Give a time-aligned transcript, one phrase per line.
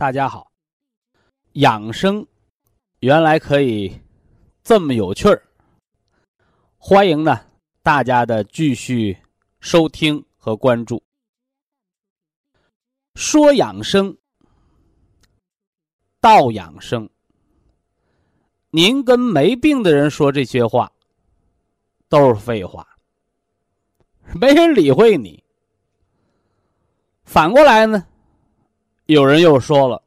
[0.00, 0.52] 大家好，
[1.54, 2.24] 养生
[3.00, 4.00] 原来可以
[4.62, 5.42] 这么有趣儿。
[6.76, 7.40] 欢迎呢
[7.82, 9.18] 大家的继续
[9.58, 11.02] 收听和关注。
[13.16, 14.16] 说养生，
[16.20, 17.10] 道养生。
[18.70, 20.92] 您跟没病的人说这些话，
[22.08, 22.86] 都是废话，
[24.32, 25.42] 没人理会你。
[27.24, 28.06] 反过来呢？
[29.08, 30.02] 有人又说了：“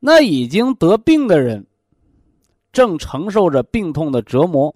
[0.00, 1.64] 那已经得病的人，
[2.72, 4.74] 正承受着病痛的折磨，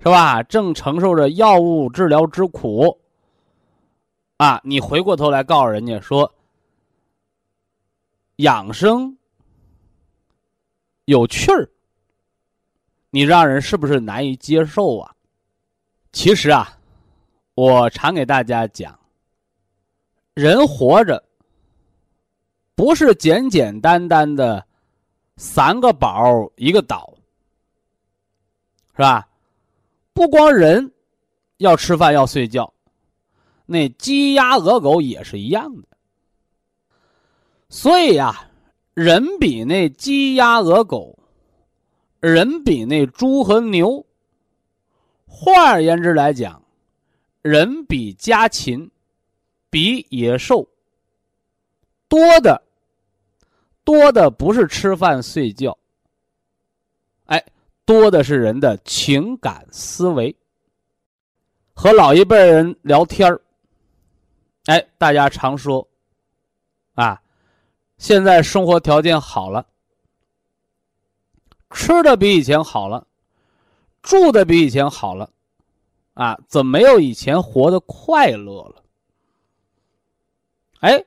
[0.00, 0.42] 是吧？
[0.42, 3.00] 正承受着药物治疗之苦。
[4.38, 6.34] 啊，你回过头来告诉人家说，
[8.38, 9.16] 养生
[11.04, 11.70] 有趣儿，
[13.10, 15.14] 你让人是不是难以接受啊？
[16.10, 16.76] 其实啊，
[17.54, 18.98] 我常给大家讲，
[20.34, 21.22] 人活着。”
[22.74, 24.66] 不是简简单单的
[25.36, 27.14] 三个饱一个倒，
[28.96, 29.28] 是吧？
[30.12, 30.92] 不光人
[31.58, 32.72] 要吃饭要睡觉，
[33.66, 35.88] 那鸡鸭鹅狗也是一样的。
[37.68, 38.48] 所以呀，
[38.94, 41.18] 人比那鸡鸭鹅狗，
[42.20, 44.04] 人比那猪和牛。
[45.26, 46.62] 换而言之来讲，
[47.42, 48.88] 人比家禽，
[49.68, 50.68] 比野兽
[52.14, 52.62] 多的。
[53.82, 55.76] 多的不是吃饭睡觉，
[57.26, 57.44] 哎，
[57.84, 60.34] 多的是人的情感思维。
[61.74, 63.42] 和老一辈人聊天儿，
[64.66, 65.86] 哎，大家常说，
[66.94, 67.20] 啊，
[67.98, 69.66] 现在生活条件好了，
[71.72, 73.06] 吃的比以前好了，
[74.00, 75.28] 住的比以前好了，
[76.14, 78.82] 啊，怎么没有以前活得快乐了？
[80.80, 81.04] 哎。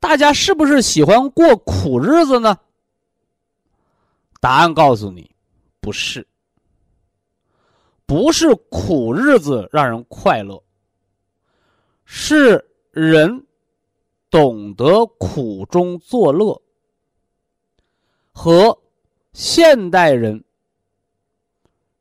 [0.00, 2.58] 大家是不是喜欢过苦日子呢？
[4.40, 5.30] 答案告诉你，
[5.80, 6.26] 不是。
[8.06, 10.60] 不是苦日子让人快乐，
[12.04, 13.46] 是人
[14.28, 16.60] 懂得苦中作乐，
[18.32, 18.76] 和
[19.32, 20.42] 现代人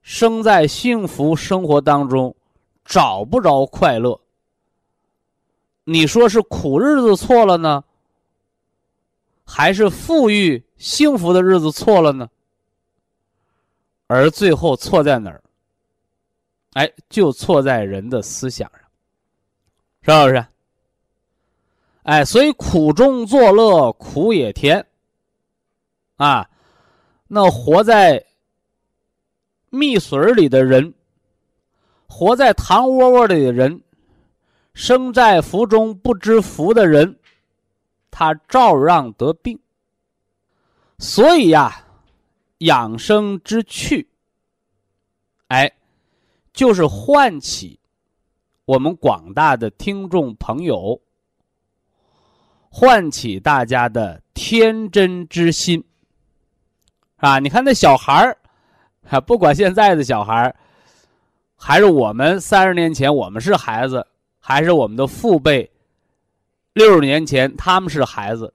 [0.01, 2.35] 生在幸福生活当中
[2.83, 4.19] 找不着快乐。
[5.83, 7.83] 你说是苦日子错了呢？
[9.51, 12.29] 还是富裕幸福的日子错了呢？
[14.05, 15.41] 而最后错在哪儿？
[16.73, 18.69] 哎，就错在人的思想
[20.03, 20.45] 上，是不是？
[22.03, 24.85] 哎，所以苦中作乐，苦也甜。
[26.17, 26.47] 啊，
[27.27, 28.23] 那活在
[29.71, 30.93] 蜜水里的人，
[32.07, 33.81] 活在糖窝窝里的人，
[34.75, 37.19] 生在福中不知福的人。
[38.11, 39.59] 他照样得病，
[40.97, 41.85] 所以呀，
[42.59, 44.09] 养生之趣，
[45.47, 45.71] 哎，
[46.51, 47.79] 就是唤起
[48.65, 51.01] 我们广大的听众朋友，
[52.69, 55.83] 唤起大家的天真之心，
[57.17, 57.39] 啊！
[57.39, 60.55] 你看那小孩儿，不管现在的小孩儿，
[61.55, 64.05] 还是我们三十年前我们是孩子，
[64.39, 65.71] 还是我们的父辈。
[66.74, 68.54] 六十年前，他们是孩子。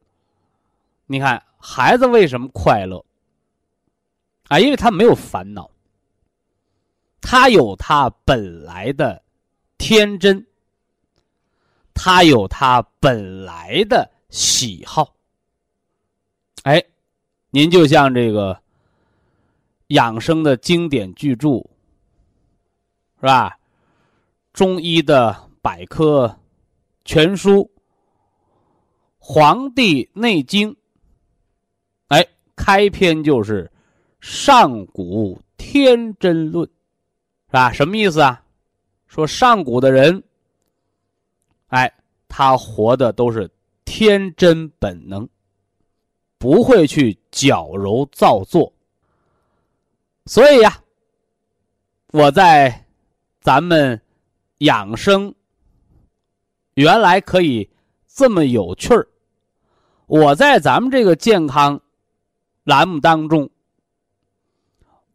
[1.07, 3.05] 你看，孩子为什么快乐？
[4.49, 5.71] 啊，因为他没有烦恼，
[7.21, 9.23] 他有他本来的
[9.77, 10.47] 天真，
[11.93, 15.15] 他有他本来的喜好。
[16.63, 16.83] 哎，
[17.51, 18.59] 您就像这个
[19.89, 21.59] 养生的经典巨著，
[23.21, 23.59] 是吧？
[24.53, 26.35] 中医的百科
[27.05, 27.71] 全书。
[29.27, 30.71] 《黄帝内经》，
[32.09, 32.23] 哎
[32.55, 33.73] 开篇就是
[34.21, 36.69] 上古天真论，
[37.47, 37.73] 是吧？
[37.73, 38.45] 什么意思啊？
[39.07, 40.23] 说上古的人，
[41.69, 41.91] 哎，
[42.29, 43.51] 他活的都是
[43.87, 45.27] 天真本能，
[46.37, 48.71] 不会去矫揉造作。
[50.27, 50.83] 所以呀，
[52.09, 52.87] 我在
[53.41, 53.99] 咱们
[54.59, 55.35] 养生
[56.75, 57.67] 原来可以
[58.07, 59.09] 这么有趣儿。
[60.07, 61.81] 我在咱们这个健康
[62.65, 63.49] 栏目当中，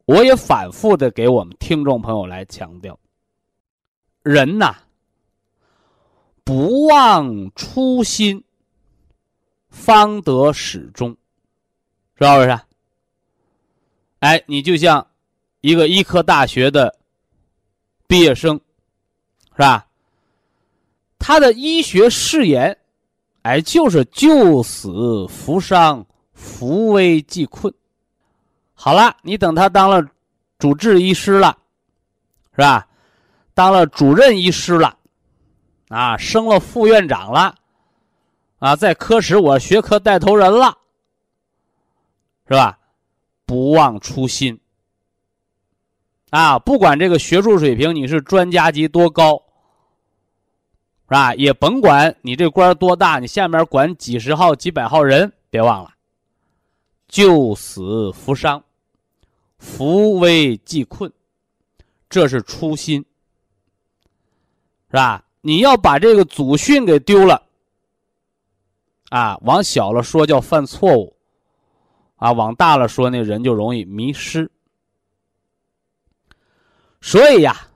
[0.05, 2.99] 我也反复的给我们听众朋友来强调。
[4.23, 4.75] 人呐，
[6.43, 8.43] 不忘初心，
[9.69, 11.15] 方得始终，
[12.15, 12.59] 是不是？
[14.19, 15.07] 哎，你就像
[15.61, 16.97] 一个医科大学的
[18.07, 18.59] 毕业生，
[19.51, 19.87] 是吧？
[21.19, 22.78] 他的医学誓言，
[23.43, 27.73] 哎，就是救死扶伤，扶危济困。
[28.73, 30.05] 好了，你等他当了
[30.57, 31.57] 主治医师了，
[32.51, 32.87] 是吧？
[33.53, 34.97] 当了主任医师了，
[35.89, 37.55] 啊，升了副院长了，
[38.59, 40.77] 啊，在科室我学科带头人了，
[42.47, 42.77] 是吧？
[43.45, 44.59] 不忘初心，
[46.29, 49.41] 啊，不管这个学术水平你是专家级多高，
[51.09, 51.33] 是吧？
[51.33, 55.91] 也甭管你这官多大，你下面管几十号、几百号人，别忘了，
[57.07, 58.63] 救死扶伤，
[59.57, 61.11] 扶危济困，
[62.07, 63.03] 这是初心。
[64.91, 65.25] 是吧？
[65.41, 67.41] 你要把这个祖训给丢了，
[69.09, 71.15] 啊，往小了说叫犯错误，
[72.17, 74.51] 啊，往大了说那人就容易迷失。
[77.01, 77.67] 所以呀，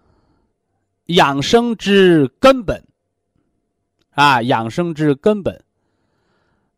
[1.06, 2.84] 养生之根本，
[4.14, 5.64] 啊，养生之根本，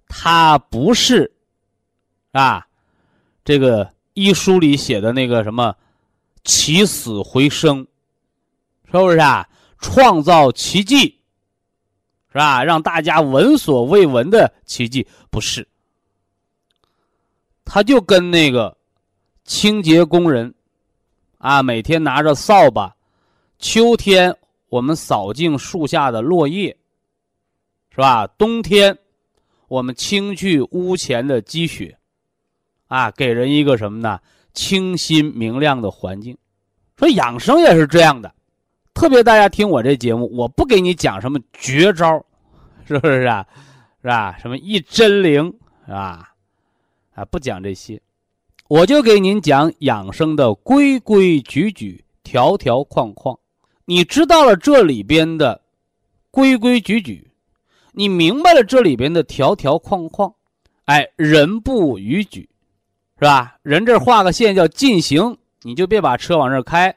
[0.08, 1.32] 它不是，
[2.32, 2.66] 啊，
[3.44, 5.76] 这个医书里写的那个什么
[6.44, 7.86] 起死回生，
[8.86, 9.48] 是不是啊？
[9.80, 11.20] 创造奇迹，
[12.32, 12.64] 是吧？
[12.64, 15.68] 让大家闻所未闻的奇迹，不是？
[17.66, 18.76] 他就跟那个
[19.44, 20.54] 清洁工人
[21.38, 22.96] 啊，每天拿着扫把，
[23.60, 24.36] 秋天
[24.70, 26.76] 我们扫净树下的落叶，
[27.96, 28.28] 是吧？
[28.38, 28.98] 冬天
[29.70, 31.98] 我们清去屋前的积雪，
[32.88, 34.20] 啊，给人一个什么呢？
[34.54, 36.38] 清新明亮的环境。
[36.98, 38.34] 说养生也是这样的。
[38.94, 42.22] 特别大家听我这节目，我不给你讲什么绝招，
[42.86, 43.48] 是不是啊？
[44.02, 44.38] 是吧？
[44.42, 45.46] 什么一针灵，
[45.86, 46.34] 是吧？
[47.14, 48.02] 啊，不讲这些，
[48.68, 53.38] 我就给您讲养生的规规矩矩、条条框框。
[53.86, 55.62] 你知道了这里边的
[56.30, 57.30] 规规矩矩，
[57.98, 60.34] 你明白了这里边的条条框框，
[60.84, 62.50] 哎，人不逾矩，
[63.18, 63.56] 是吧？
[63.62, 66.94] 人这画个线叫禁行，你就别把车往这开。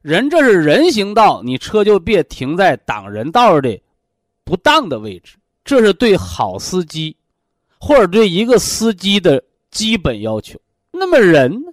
[0.00, 3.80] 人这是人行道，你车就别停在挡人道的
[4.42, 5.36] 不当的位置。
[5.64, 7.16] 这是对好司机，
[7.78, 9.40] 或者对一个司机的
[9.70, 10.60] 基本要求。
[10.90, 11.72] 那么人呢，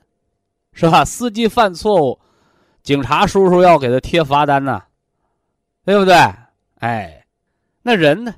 [0.74, 1.04] 是吧？
[1.04, 2.20] 司机犯错误，
[2.84, 4.80] 警察叔叔要给他贴罚单呢，
[5.84, 6.14] 对不对？
[6.76, 7.26] 哎，
[7.82, 8.36] 那人呢？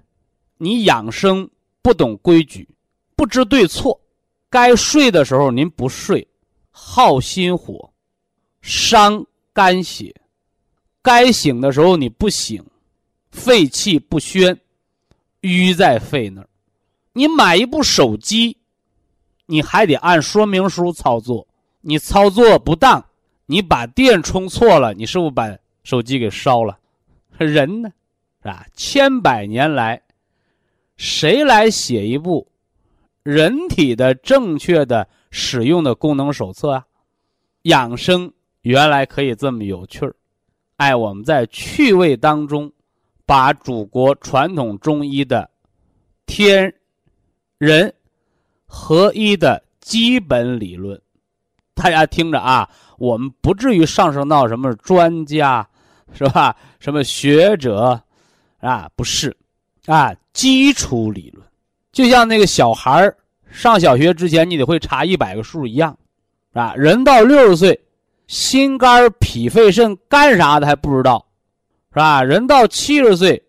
[0.61, 1.49] 你养生
[1.81, 2.69] 不懂规矩，
[3.15, 3.99] 不知对错，
[4.47, 6.27] 该睡的时候您不睡，
[6.69, 7.91] 耗心火，
[8.61, 9.25] 伤。
[9.53, 10.15] 肝血，
[11.01, 12.63] 该醒的时候你不醒，
[13.31, 14.57] 肺气不宣，
[15.41, 16.47] 淤在肺那儿。
[17.11, 18.55] 你买一部手机，
[19.45, 21.45] 你还得按说明书操作。
[21.81, 23.03] 你操作不当，
[23.45, 25.53] 你把电充错了，你是不是把
[25.83, 26.79] 手机给烧了？
[27.37, 27.89] 人呢，
[28.41, 28.65] 是吧？
[28.73, 30.01] 千百年来，
[31.01, 32.47] 谁来写一部
[33.23, 36.85] 人体的正确的使用的功能手册啊？
[37.63, 38.31] 养生。
[38.61, 40.15] 原来可以这么有趣儿，
[40.77, 42.71] 哎，我们在趣味当中，
[43.25, 45.49] 把祖国传统中医的
[46.27, 46.71] 天
[47.57, 47.91] 人
[48.67, 51.01] 合一的基本理论，
[51.73, 55.67] 大家听着啊，我们不至于上升到什么专家，
[56.13, 56.55] 是吧？
[56.79, 57.99] 什么学者
[58.59, 58.87] 啊？
[58.95, 59.35] 不是，
[59.91, 61.45] 啊，基础理论，
[61.91, 63.13] 就像那个小孩
[63.49, 65.97] 上小学之前，你得会查一百个数一样，
[66.53, 67.79] 啊，人到六十岁。
[68.27, 71.25] 心肝脾肺肾干啥的还不知道，
[71.91, 72.23] 是吧？
[72.23, 73.43] 人到七十岁，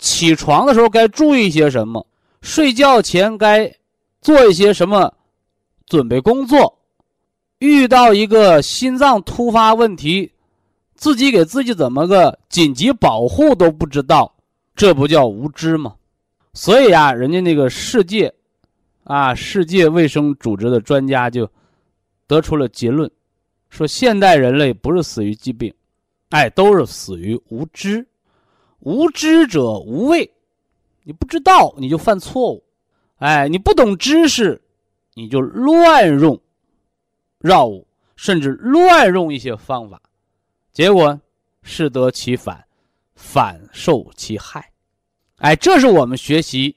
[0.00, 2.04] 起床的时候该注意些什么？
[2.40, 3.72] 睡觉前该
[4.20, 5.14] 做一些什么
[5.86, 6.76] 准备工作？
[7.60, 10.28] 遇到一个心脏突发问题，
[10.96, 14.33] 自己给自己怎么个紧急保护都不知道，
[14.74, 15.94] 这不叫无知吗？
[16.52, 18.32] 所以啊，人家那个世界
[19.04, 21.48] 啊，世界卫生组织的专家就
[22.26, 23.10] 得出了结论，
[23.68, 25.72] 说现代人类不是死于疾病，
[26.30, 28.06] 哎，都是死于无知。
[28.80, 30.30] 无知者无畏，
[31.04, 32.62] 你不知道你就犯错误，
[33.16, 34.60] 哎，你不懂知识，
[35.14, 36.38] 你就乱用
[37.40, 40.02] 药物，甚至乱用一些方法，
[40.72, 41.18] 结果
[41.62, 42.64] 适得其反，
[43.14, 44.70] 反受其害。
[45.38, 46.74] 哎，这是我们学习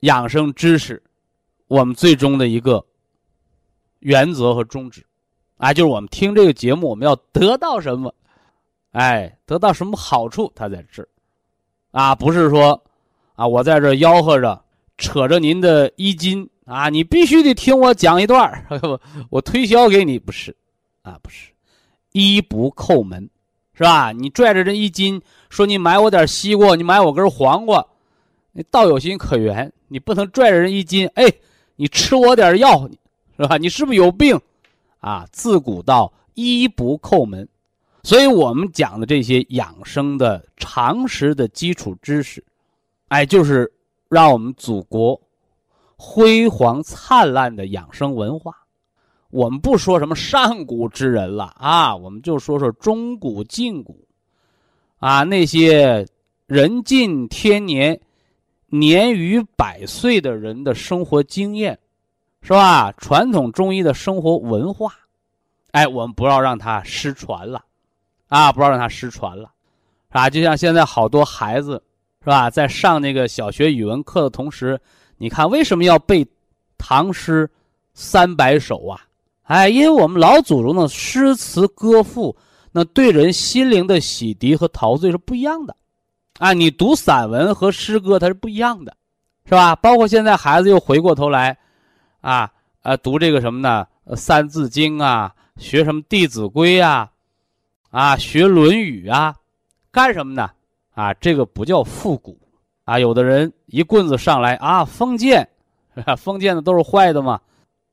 [0.00, 1.02] 养生知识，
[1.66, 2.84] 我们最终的一个
[4.00, 5.04] 原则和宗旨，
[5.56, 8.14] 啊，就是我们听这个节目，我们要得到什么？
[8.92, 10.50] 哎，得到什么好处？
[10.54, 11.08] 它在这儿。
[11.90, 12.82] 啊，不是说，
[13.34, 14.64] 啊，我在这吆喝着，
[14.96, 20.56] 扯着您的衣襟啊，你必须得听我讲一段我 我推销给你，不是，
[21.02, 21.50] 啊，不是，
[22.12, 23.28] 衣不叩门，
[23.74, 24.12] 是吧？
[24.12, 25.20] 你拽着这衣襟，
[25.54, 27.86] 说你买我点西瓜，你买我根黄瓜，
[28.50, 29.72] 你倒有心可原。
[29.86, 31.32] 你不能拽着人一斤，哎，
[31.76, 32.90] 你吃我点药，
[33.36, 33.56] 是吧？
[33.56, 34.36] 你是不是有病？
[34.98, 37.48] 啊，自古道医不叩门。
[38.02, 42.44] 所以我们讲的这些养生的常识的基础知识，
[43.06, 43.72] 哎，就是
[44.08, 45.20] 让我们祖国
[45.96, 48.52] 辉煌灿烂的养生文化。
[49.30, 54.03] 我们不说什么上古之人了啊，我们就说说中古、近古，
[55.04, 56.06] 啊，那些
[56.46, 58.00] 人近天年、
[58.68, 61.78] 年逾百岁的人的生活经验，
[62.40, 62.90] 是吧？
[62.92, 64.94] 传统中医的生活文化，
[65.72, 67.62] 哎，我们不要让它失传了。
[68.28, 69.50] 啊，不要让它失传了，
[70.08, 71.72] 啊，就像现在好多孩子，
[72.20, 74.80] 是吧，在上那个小学语文课的同时，
[75.18, 76.26] 你看为什么要背
[76.78, 77.46] 唐诗
[77.92, 79.02] 三百首啊？
[79.42, 82.34] 哎，因为我们老祖宗的诗词歌赋，
[82.76, 85.76] 那对人心灵的洗涤和陶醉是不一样的，
[86.40, 88.96] 啊，你读散文和诗歌它是不一样的，
[89.44, 89.76] 是吧？
[89.76, 91.56] 包括现在孩子又回过头来，
[92.20, 92.50] 啊，
[92.82, 93.86] 呃，读这个什么呢？
[94.16, 97.08] 《三字经》啊，学什么《弟子规》啊。
[97.90, 99.36] 啊，学《论语》啊，
[99.92, 100.50] 干什么呢？
[100.94, 102.36] 啊，这个不叫复古，
[102.82, 105.48] 啊，有的人一棍子上来啊，封建，
[106.18, 107.40] 封建的都是坏的嘛，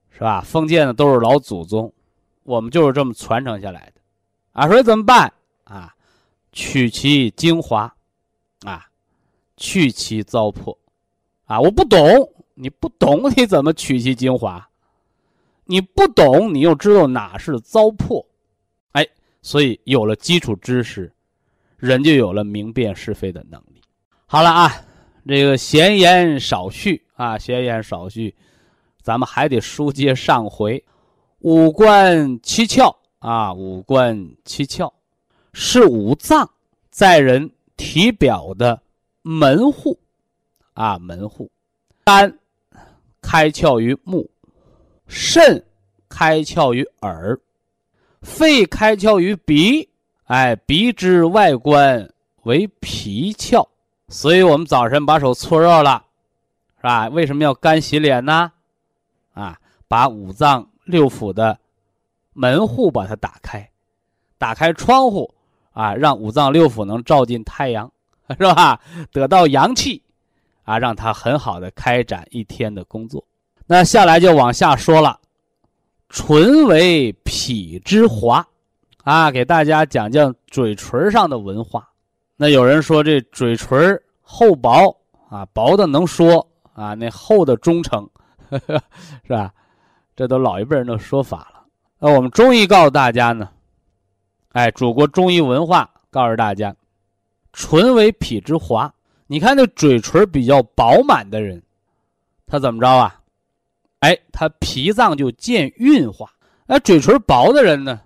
[0.10, 0.42] 是吧？
[0.42, 1.94] 封建的都是老祖宗，
[2.42, 4.00] 我们就是这么传承下来的，
[4.53, 5.31] 啊，所以怎么办？
[5.63, 5.96] 啊，
[6.51, 7.93] 取其精华，
[8.65, 8.86] 啊，
[9.58, 10.77] 去其糟粕，
[11.46, 12.00] 啊，我不懂，
[12.55, 14.67] 你不懂你怎么取其精华？
[15.65, 18.25] 你不懂，你又知道哪是糟粕？
[18.91, 19.08] 哎
[19.41, 21.12] 所以有了基础知识，
[21.77, 23.81] 人就有了明辨是非的能力。
[24.25, 24.72] 好了啊，
[25.25, 28.36] 这个闲言少叙啊，闲言少叙，
[29.01, 30.84] 咱们还得书接上回。
[31.39, 34.92] 五官七窍啊，五官七窍
[35.54, 36.50] 是五脏
[36.90, 38.82] 在人体表的
[39.22, 40.00] 门户
[40.74, 41.50] 啊，门户。
[42.04, 42.40] 肝
[43.22, 44.28] 开窍于目，
[45.06, 45.63] 肾
[46.10, 47.40] 开窍于耳。
[48.24, 49.88] 肺开窍于鼻，
[50.24, 52.12] 哎，鼻之外观
[52.42, 53.68] 为脾窍，
[54.10, 56.04] 所以我们早晨把手搓热了，
[56.78, 57.08] 是吧？
[57.10, 58.51] 为什么要干洗脸呢？
[59.34, 61.60] 啊，把五脏六腑的
[62.34, 63.70] 门户把它打开，
[64.38, 65.34] 打开窗户
[65.72, 67.92] 啊，让五脏六腑能照进太阳，
[68.30, 68.80] 是吧？
[69.12, 70.02] 得到阳气，
[70.64, 73.24] 啊，让它很好的开展一天的工作。
[73.68, 75.20] 那下来就往下说了。
[76.10, 78.46] 唇为脾之华，
[79.04, 81.88] 啊，给大家讲讲嘴唇上的文化。
[82.36, 84.94] 那有人说这嘴唇厚薄
[85.30, 88.10] 啊，薄的能说啊，那厚的忠诚，
[88.52, 89.54] 是吧？
[90.18, 91.61] 这都老一辈人的说法了。
[92.03, 93.48] 那我们中医告诉大家呢，
[94.53, 96.75] 哎，祖国中医文化告诉大家，
[97.53, 98.91] 唇为脾之华。
[99.27, 101.62] 你看那嘴唇比较饱满的人，
[102.48, 103.22] 他怎么着啊？
[104.00, 106.34] 哎，他脾脏就见运化，
[106.65, 108.01] 那嘴唇薄的人呢，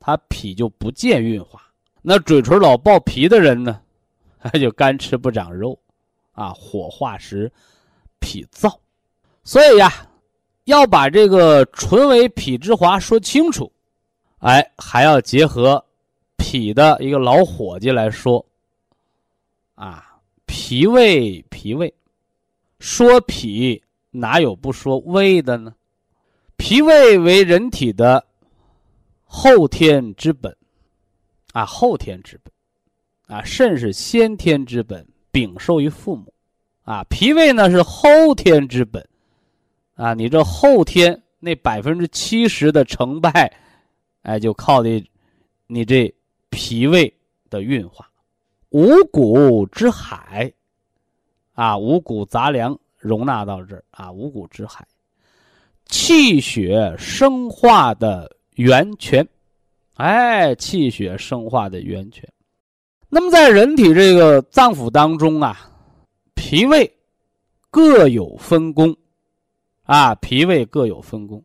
[0.00, 1.62] 他脾就不见运化。
[2.02, 3.80] 那嘴唇老爆皮的人呢，
[4.40, 5.78] 他就干吃不长肉，
[6.32, 7.52] 啊，火化时
[8.18, 8.76] 脾燥。
[9.44, 9.92] 所以呀，
[10.68, 13.72] 要把这个唇为脾之华说清楚，
[14.38, 15.82] 哎，还要结合
[16.36, 18.44] 脾的一个老伙计来说，
[19.74, 21.92] 啊，脾胃，脾胃，
[22.78, 23.82] 说脾。
[24.10, 25.72] 哪有不说胃的呢？
[26.56, 28.24] 脾胃为人体的
[29.22, 30.56] 后天之本，
[31.52, 36.32] 啊，后天之本，啊，肾是先天之本，禀受于父母，
[36.84, 39.06] 啊，脾胃呢是后天之本，
[39.98, 43.52] 啊，你这后天那百分之七十的成败，
[44.22, 45.04] 哎，就靠的
[45.66, 46.10] 你这
[46.48, 47.12] 脾胃
[47.50, 48.08] 的运化，
[48.70, 50.50] 五谷之海，
[51.52, 52.78] 啊，五谷杂粮。
[53.00, 54.84] 容纳到这儿啊，五谷之海，
[55.86, 59.24] 气血生化的源泉，
[59.94, 62.28] 哎，气血生化的源泉。
[63.08, 65.70] 那么在人体这个脏腑当中啊，
[66.34, 66.92] 脾胃
[67.70, 68.96] 各有分工，
[69.88, 71.42] 啊，脾胃各有分工。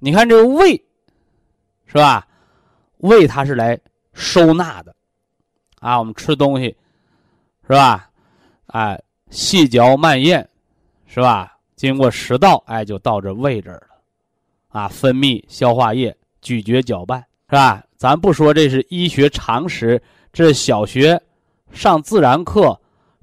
[0.00, 0.72] 你看这个胃，
[1.86, 2.26] 是吧？
[2.96, 3.78] 胃它是来
[4.12, 4.92] 收纳的，
[5.78, 6.76] 啊，我们吃东西，
[7.62, 8.10] 是吧？
[8.66, 9.00] 哎，
[9.30, 10.48] 细嚼慢咽，
[11.06, 11.56] 是吧？
[11.76, 17.84] 经过食道，哎，就到这胃这儿了，啊，分泌消化液，咀嚼搅拌，是吧？
[17.96, 20.02] 咱不说这是医学常识，
[20.32, 21.22] 这小学
[21.70, 22.76] 上自然课，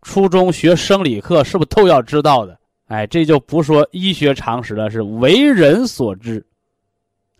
[0.03, 2.57] 初中学生理课，是不是都要知道的？
[2.93, 6.45] 哎，这就不说医学常识了，是为人所知。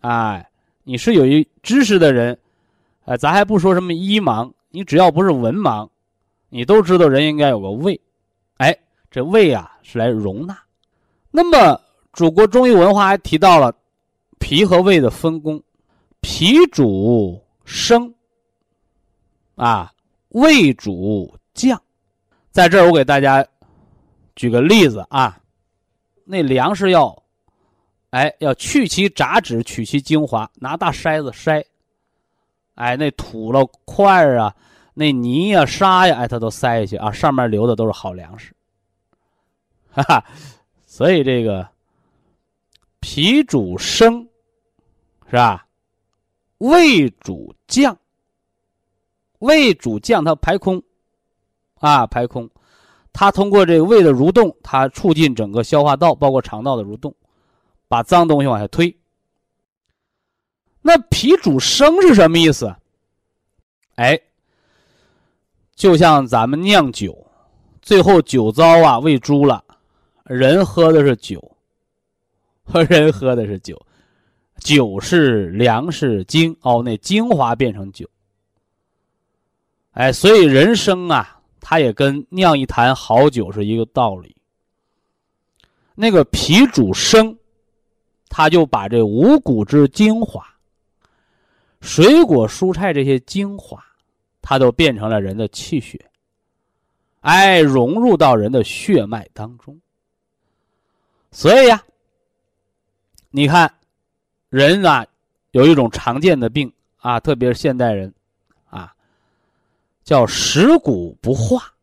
[0.02, 0.50] 哎，
[0.84, 2.36] 你是有一知识的人。
[3.06, 5.88] 哎，咱还不说什么医盲，你只要不是文盲，
[6.50, 8.02] 你都知道人应该有个胃。
[8.58, 8.76] 哎，
[9.12, 10.58] 这胃啊是来容纳。
[11.30, 11.80] 那么，
[12.14, 13.72] 祖国中医文化还提到了
[14.40, 15.62] 脾和胃的分工，
[16.20, 18.12] 脾主升，
[19.54, 19.94] 啊，
[20.30, 21.80] 胃主降。
[22.50, 23.46] 在这儿，我给大家
[24.36, 25.40] 举个例子啊，
[26.26, 27.24] 那粮食要，
[28.12, 31.64] 哎，要去其杂质，取其精华，拿大筛子筛。
[32.76, 34.56] 哎，那土了块儿啊，
[34.94, 38.54] 那泥呀、沙呀，哎，它都塞下去啊，上面留的都是好粮食，
[39.92, 40.26] 哈哈。
[40.86, 41.68] 所以这个
[43.00, 44.28] 脾主升，
[45.28, 45.68] 是吧？
[46.60, 47.98] 胃主降，
[49.40, 50.82] 胃主降，它排空，
[51.80, 52.50] 啊，排空，
[53.14, 57.16] 它通过这个胃的蠕动，它促进整个消化道，包括肠道的蠕动，
[57.88, 58.94] 把脏东西往下推。
[60.82, 62.76] 那脾主升是什么意思？
[63.96, 64.20] 哎，
[65.76, 67.26] 就像咱们酿酒，
[67.82, 69.64] 最后酒糟啊喂猪了，
[70.26, 71.56] 人喝的是酒，
[72.64, 73.80] 和 人喝的是酒，
[74.58, 78.10] 酒是粮食精哦，那精华变成酒。
[79.92, 81.33] 哎，所以人生啊，
[81.66, 84.36] 它也跟酿一坛好酒是一个道理。
[85.96, 87.38] 那个脾主升，
[88.28, 90.46] 他就把这五谷之精华。
[91.80, 93.82] 水果、蔬菜这些精华，
[94.42, 96.04] 它都变成了人的气血，
[97.22, 99.80] 哎，融入到人的血脉当中。
[101.32, 101.82] 所以呀，
[103.30, 103.74] 你看，
[104.50, 105.06] 人啊，
[105.52, 108.14] 有一种常见的病啊，特别是现代人，
[110.04, 111.74] 叫食谷不化。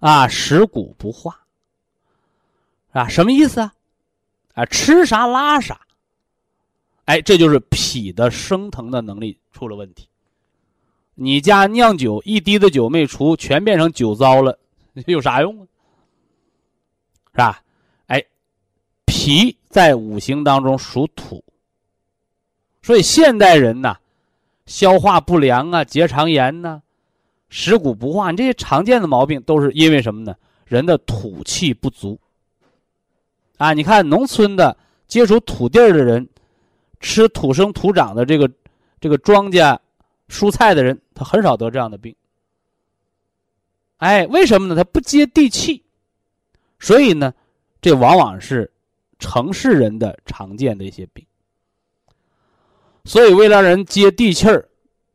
[0.00, 1.40] 啊，食谷不化，
[2.92, 3.74] 啊，什么意思啊？
[4.52, 5.80] 啊，吃啥拉啥。
[7.06, 10.06] 哎，这就是脾的升腾的能力出了问题。
[11.14, 14.58] 你家酿酒一滴的酒没出，全变成酒糟了，
[15.06, 15.66] 有啥用啊？
[17.32, 17.62] 是吧？
[18.08, 18.22] 哎，
[19.06, 21.42] 脾在五行当中属土，
[22.82, 23.98] 所以现代人呐，
[24.66, 26.82] 消化不良啊，结肠炎呐，
[27.48, 30.34] 食谷不化，你这些常见的毛病都是因为什么呢？
[30.66, 32.18] 人的土气不足。
[33.58, 36.28] 啊，你看农村的接触土地的人。
[37.00, 38.50] 吃土生土长的这个
[38.98, 39.78] 这个庄稼
[40.30, 42.16] 蔬菜的人，他很少得这样的病。
[43.98, 44.74] 哎，为什么呢？
[44.74, 45.84] 他不接地气，
[46.80, 47.34] 所以呢，
[47.82, 48.72] 这往往是
[49.18, 51.22] 城市人的常见的一些病。
[53.04, 54.68] 所以，为了让人接地气儿，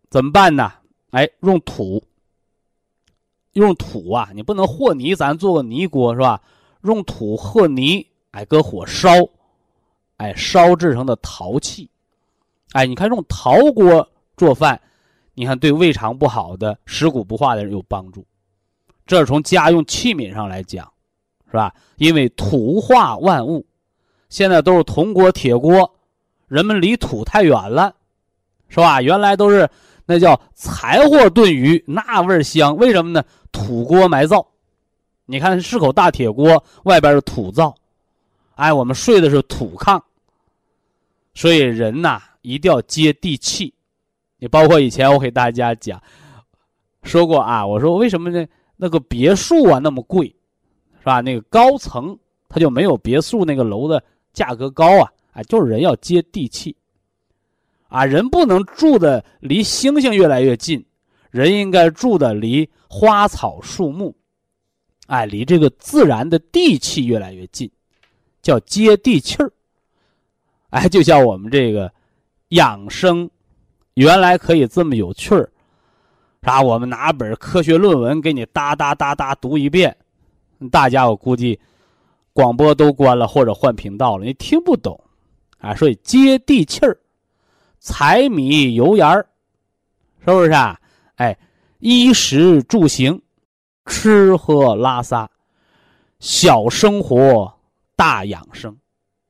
[0.09, 0.71] 怎么办呢？
[1.11, 2.03] 哎，用土，
[3.53, 4.29] 用土啊！
[4.33, 6.41] 你不能和泥，咱做个泥锅是吧？
[6.83, 9.09] 用土和泥，哎，搁火烧。
[10.17, 11.89] 哎，烧制成的陶器，
[12.73, 14.79] 哎，你看用陶锅做饭，
[15.33, 18.25] 你看对胃肠不好的、食谷不化的人有帮助。
[19.07, 20.91] 这是从家用器皿上来讲，
[21.47, 21.73] 是吧？
[21.95, 23.65] 因为土化万物，
[24.27, 25.89] 现在都是铜锅、铁锅，
[26.49, 27.95] 人们离土太远了，
[28.67, 29.01] 是吧？
[29.01, 29.69] 原来都是
[30.05, 32.75] 那叫柴火炖鱼，那味儿香。
[32.75, 33.23] 为什么呢？
[33.51, 34.45] 土锅埋灶，
[35.25, 37.73] 你看是口大铁锅，外边是土灶，
[38.55, 40.01] 哎，我们睡的是土炕。
[41.33, 43.73] 所以人呐，一定要接地气。
[44.37, 46.01] 你包括以前我给大家讲
[47.03, 48.45] 说过啊，我说为什么呢？
[48.75, 50.27] 那个别墅啊那么贵，
[50.99, 51.21] 是吧？
[51.21, 55.11] 那个高层它就没有别墅那个楼的价格高啊。
[55.31, 56.75] 哎，就是人要接地气
[57.87, 60.85] 啊，人不能住的离星星越来越近，
[61.31, 64.15] 人应该住的离花草树木，
[65.07, 67.69] 哎，离这个自然的地气越来越近，
[68.41, 69.51] 叫接地气儿。
[70.69, 71.91] 哎，就像我们这个
[72.49, 73.29] 养生，
[73.95, 75.51] 原来可以这么有趣儿，
[76.43, 76.61] 啥？
[76.61, 79.95] 我们拿本科学论文给你哒哒哒哒读一遍，
[80.71, 81.59] 大家我估计
[82.33, 84.99] 广播都关了或者换频道了，你听不懂，
[85.59, 86.97] 啊，所以接地气儿，
[87.79, 89.27] 柴米油盐儿，
[90.19, 90.79] 是不是啊？
[91.15, 91.37] 哎，
[91.79, 93.21] 衣食住行，
[93.85, 95.29] 吃喝拉撒，
[96.19, 97.53] 小生活
[97.95, 98.77] 大养生，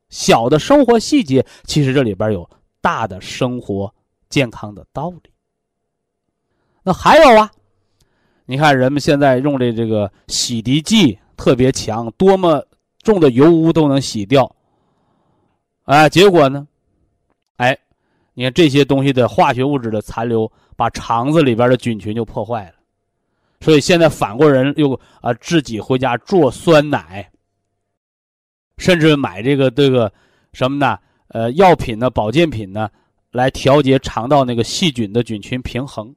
[0.10, 2.48] 小的生活细节，其实这里边有
[2.80, 3.94] 大的生活
[4.30, 5.32] 健康的道理。
[6.84, 7.52] 那还有啊，
[8.46, 12.64] 你看人们现在用的这个洗涤剂特别强，多么
[13.02, 14.56] 重的油污都能洗掉。
[15.90, 16.68] 啊，结果呢，
[17.58, 17.76] 哎，
[18.36, 22.74] 你看这些东西的化学物质的残留，把肠子里边的菌群就破坏了。
[23.60, 27.28] 所以现在反过人又啊自己回家做酸奶，
[28.78, 30.14] 甚至买这个这个
[30.54, 30.96] 什么呢？
[31.30, 32.88] 呃，药品呢，保健品呢，
[33.32, 36.16] 来调节肠道那个细菌的菌群平衡。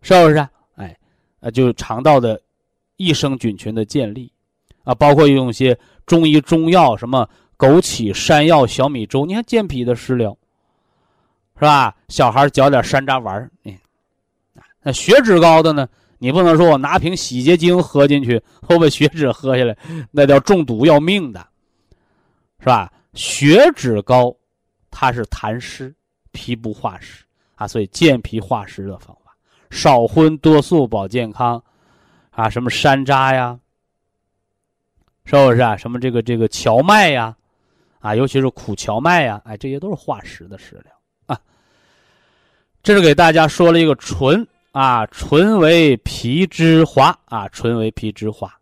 [0.00, 0.48] 是不是？
[0.74, 0.98] 哎，
[1.38, 2.42] 呃，就是肠道的
[2.96, 4.32] 益生菌群的建立，
[4.82, 7.28] 啊，包括用一些中医中药，什么
[7.62, 10.36] 枸杞、山药、小米粥，你看健脾的食疗，
[11.54, 11.94] 是吧？
[12.08, 13.72] 小孩嚼点山楂丸儿，嗯，
[14.82, 19.76] 那血脂高的呢，你不能说我拿瓶洗洁精喝进去，后把血脂喝下来，
[20.10, 21.46] 那叫中毒要命的，
[22.58, 22.92] 是吧？
[23.14, 24.34] 血脂高，
[24.90, 25.94] 它是痰湿，
[26.32, 29.32] 脾不化湿啊，所以健脾化湿的方法。
[29.70, 31.62] 少荤多素保健康，
[32.30, 33.56] 啊，什么山楂呀，
[35.24, 35.76] 是不是啊？
[35.76, 37.36] 什么这个这个荞麦呀，
[38.02, 40.92] 啊，尤其是苦荞麦呀，哎，这些都是化食的食疗
[41.26, 41.40] 啊。
[42.82, 48.52] 这是给大家说了一个纯啊，纯为皮之滑啊，纯为皮之滑。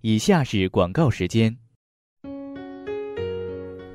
[0.00, 1.56] 以下是广告时间。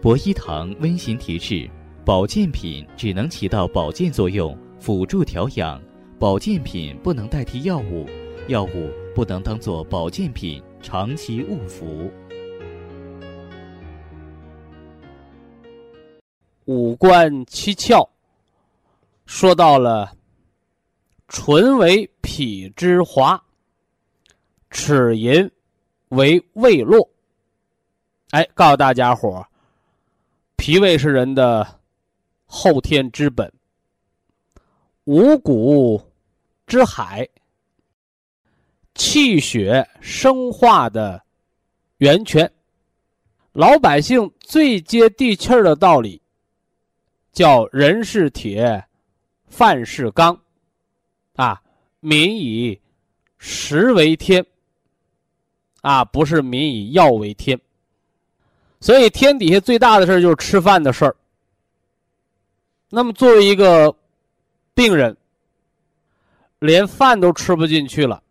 [0.02, 1.70] 博一堂温馨提示：
[2.06, 5.82] 保健品只能起到保健作用，辅助调养。
[6.18, 8.08] 保健品不能代替药物，
[8.48, 12.10] 药物不能当做保健品长期误服。
[16.66, 18.08] 五官七窍
[19.26, 20.12] 说到了，
[21.28, 23.42] 唇为脾之华，
[24.72, 25.50] 齿龈
[26.10, 27.08] 为胃络。
[28.32, 29.46] 哎，告诉大家伙
[30.56, 31.80] 脾胃是人的
[32.46, 33.52] 后天之本。
[35.04, 36.02] 五谷
[36.66, 37.28] 之海，
[38.96, 41.22] 气血生化的
[41.98, 42.52] 源泉。
[43.52, 46.22] 老百姓最接地气儿的道理，
[47.36, 48.84] 叫人是铁，
[49.48, 50.36] 饭是钢，
[51.36, 51.62] 啊，
[52.00, 52.82] 民以
[53.38, 54.44] 食为天，
[55.82, 57.60] 啊，不是民以药为天。
[58.80, 61.16] 所以天底下最大的事就是吃饭的事儿。
[62.90, 63.96] 那么作为一个。
[64.78, 65.16] 病人
[66.60, 68.22] 连饭都吃不进去了，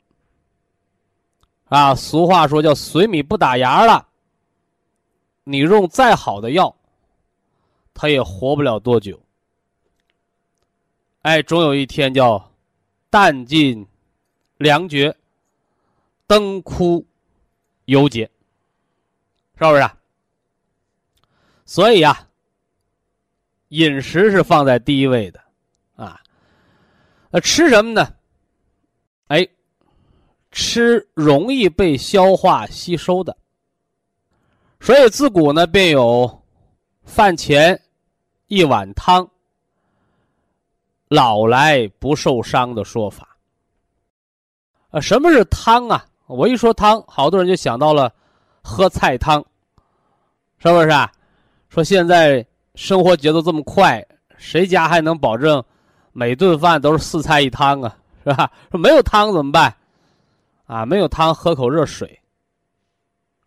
[1.70, 4.06] 啊，俗话说叫水米不打牙了。
[5.42, 6.76] 你用再好的药，
[7.94, 9.18] 他也活不了多久。
[11.22, 12.52] 哎，总有一天叫
[13.09, 13.87] 弹尽
[14.59, 15.16] 粮绝，
[16.26, 17.07] 灯枯
[17.87, 18.30] 油竭，
[19.57, 19.90] 是不是？
[21.64, 22.28] 所以呀，
[23.68, 25.40] 饮食是放在第一位的。
[25.96, 26.20] 啊
[27.30, 28.14] 那吃什么呢？
[29.28, 29.48] 哎，
[30.52, 33.37] 吃容易被消化吸收的。
[34.78, 36.42] 所以自古呢便有
[37.04, 37.80] “饭前
[38.54, 39.28] 一碗汤，
[41.08, 43.36] 老来不受伤”的说法。
[44.90, 46.06] 啊，什么是汤啊？
[46.26, 48.12] 我一说汤，好多人就想到了
[48.62, 49.44] 喝菜汤，
[50.58, 51.10] 是不是啊？
[51.68, 55.62] 说现在生活节奏这么快，谁家还能保证？
[56.12, 58.48] 每顿饭都是四菜一汤啊， 是吧？
[58.70, 59.74] 说没有汤怎么办？
[60.66, 62.20] 啊，没有汤喝口热水。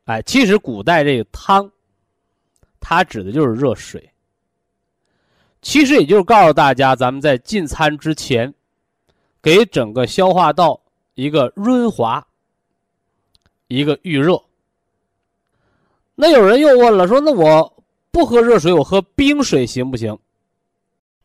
[0.03, 1.69] 哎，其实古代这个汤，
[2.81, 4.09] 它指的就是热水。
[5.61, 8.53] 其实也就是告诉大家，咱们在进餐之前，
[9.41, 10.79] 给整个消化道
[11.15, 12.25] 一个润滑，
[13.67, 14.41] 一个预热。
[16.15, 20.17] 那有人又问了，说那我不喝热水，我喝冰水行不行？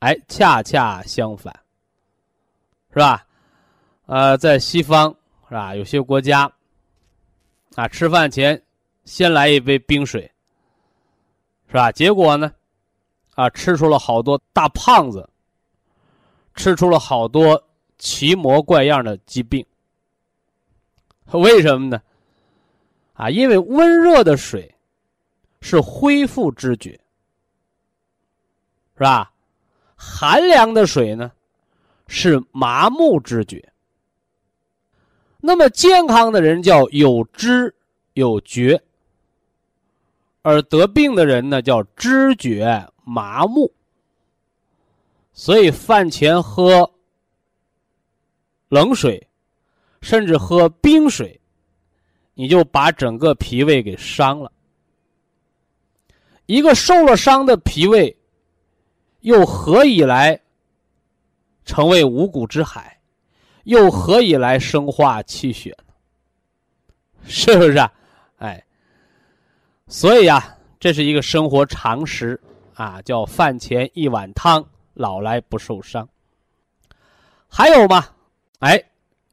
[0.01, 1.55] 哎，恰恰相反，
[2.93, 3.25] 是吧？
[4.07, 5.15] 呃，在西方
[5.49, 5.75] 是吧？
[5.77, 6.51] 有些国家
[7.77, 8.61] 啊，吃饭前
[9.05, 10.31] 先来一杯冰水，
[11.69, 11.93] 是吧？
[11.93, 12.53] 结果呢，
[13.35, 15.29] 啊，吃出了好多大胖子，
[16.55, 17.63] 吃出了好多
[17.99, 19.65] 奇模怪样的疾病。
[21.33, 22.03] 为什么呢？
[23.15, 24.75] 啊，因为温热的水
[25.61, 26.91] 是恢复知觉，
[28.97, 29.33] 是吧？
[29.97, 31.31] 寒凉的水呢，
[32.09, 33.67] 是麻木知觉。
[35.41, 37.75] 那么健康的人叫有知
[38.15, 38.83] 有觉，
[40.43, 43.73] 而得病的人呢，叫知觉麻木。
[45.33, 46.91] 所以饭前喝
[48.69, 49.29] 冷水，
[50.01, 51.41] 甚至喝冰水，
[52.35, 54.53] 你就把整个脾胃给伤了。
[56.47, 58.15] 一个受了伤的脾胃，
[59.21, 60.39] 又何以来
[61.65, 63.01] 成为五谷之海？
[63.65, 65.95] 又何以来生化气血呢？
[67.25, 67.93] 是不是啊？
[68.39, 68.63] 哎，
[69.87, 72.39] 所以呀，这是一个生活常识
[72.75, 76.09] 啊，叫饭前一碗汤，老来不受伤。
[77.49, 78.09] 还有嘛，
[78.61, 78.83] 哎，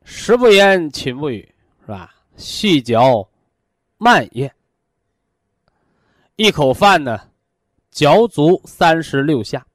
[0.04, 2.14] 食不言，寝不语，是吧？
[2.36, 3.28] 细嚼
[3.98, 4.52] 慢咽，
[6.36, 7.20] 一口饭呢，
[7.92, 9.66] 嚼足三十六下。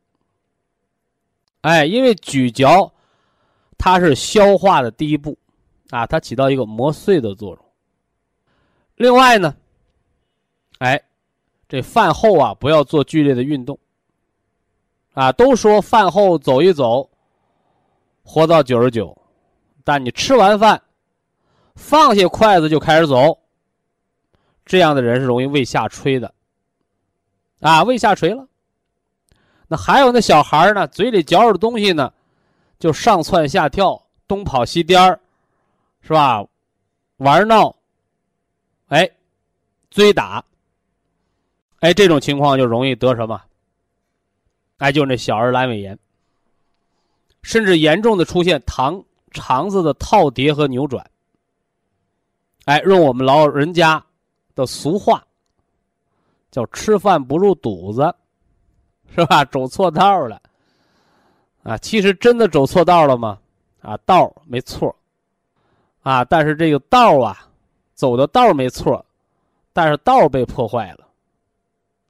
[1.62, 2.90] 哎，因为咀嚼。
[3.76, 5.36] 它是消化的第一步，
[5.90, 7.64] 啊，它起到一个磨碎的作用。
[8.94, 9.54] 另外呢，
[10.78, 10.98] 哎，
[11.74, 13.76] 这饭后啊不要做剧烈的运动。
[15.12, 17.10] 啊，都说饭后走一走，
[18.22, 19.16] 活到九十九，
[19.82, 20.80] 但你吃完饭，
[21.74, 23.36] 放下筷子就开始走，
[24.64, 26.32] 这样的人是容易胃下垂的。
[27.58, 28.46] 啊，胃下垂了。
[29.66, 32.12] 那还有那小孩呢，嘴里嚼着东西呢。
[32.78, 35.18] 就上蹿下跳，东跑西颠儿，
[36.02, 36.44] 是吧？
[37.16, 37.74] 玩闹，
[38.88, 39.10] 哎，
[39.90, 40.44] 追打，
[41.84, 43.38] 哎，这种情况就容易得什么？
[44.78, 45.98] 哎，就那小儿阑尾炎，
[47.42, 51.04] 甚至严重的出现肠肠子的套叠和扭转。
[52.64, 54.02] 哎，用我们老人家
[54.54, 55.22] 的俗话，
[56.50, 58.14] 叫吃饭不入肚子，
[59.14, 59.44] 是吧？
[59.44, 60.40] 走错道了。
[61.64, 63.38] 啊，其实真的走错道了吗？
[63.82, 64.96] 啊，道没错，
[66.00, 67.46] 啊，但是这个道啊，
[67.92, 69.04] 走的道没错，
[69.74, 71.03] 但是道被破坏了，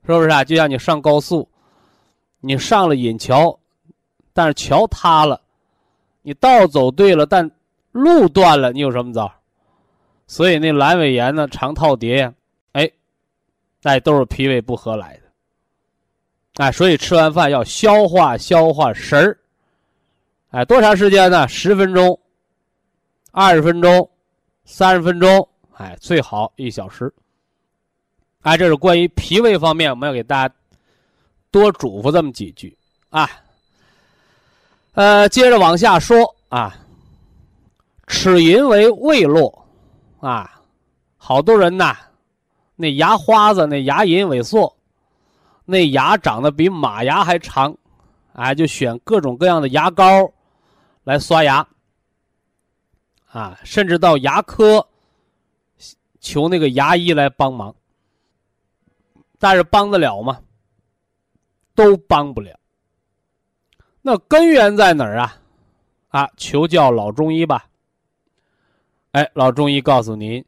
[0.07, 0.45] 是不是啊？
[0.45, 1.49] 就像你上高速，
[2.41, 3.59] 你上了引桥，
[4.33, 5.41] 但是桥塌了，
[6.23, 7.51] 你道走对了，但
[7.93, 9.33] 路断了，你有什么招？
[10.27, 12.35] 所以那阑尾炎呢，肠套叠呀，
[12.73, 12.91] 哎，
[13.83, 15.23] 那都是脾胃不和来的。
[16.65, 19.39] 哎，所以吃完饭要消化消化食儿。
[20.51, 21.49] 哎，多长时间呢？
[21.49, 22.19] 十分钟、
[23.33, 24.09] 二十分钟、
[24.65, 27.13] 三十分钟，哎，最好一小时。
[28.45, 30.55] 哎，这是关于脾胃方面，我们要给大家
[31.51, 32.77] 多嘱咐这么几句
[33.09, 33.29] 啊。
[34.93, 36.77] 呃，接着往下说啊，
[38.07, 39.67] 齿龈为胃络
[40.21, 40.61] 啊，
[41.17, 41.97] 好多人呐，
[42.77, 44.77] 那牙花子、那牙龈萎缩，
[45.65, 47.75] 那牙长得比马牙还长，
[48.35, 50.31] 哎，就选各种各样的牙膏。
[51.05, 51.67] 来刷牙，
[53.31, 54.87] 啊，甚至到牙科
[56.19, 57.75] 求那个牙医来帮忙，
[59.45, 60.41] 但是帮得了吗？
[61.75, 62.59] 都帮不了。
[64.01, 65.37] 那根源在哪儿啊？
[66.09, 67.67] 啊，求教老中医吧。
[69.13, 70.43] 哎，老中医告诉您，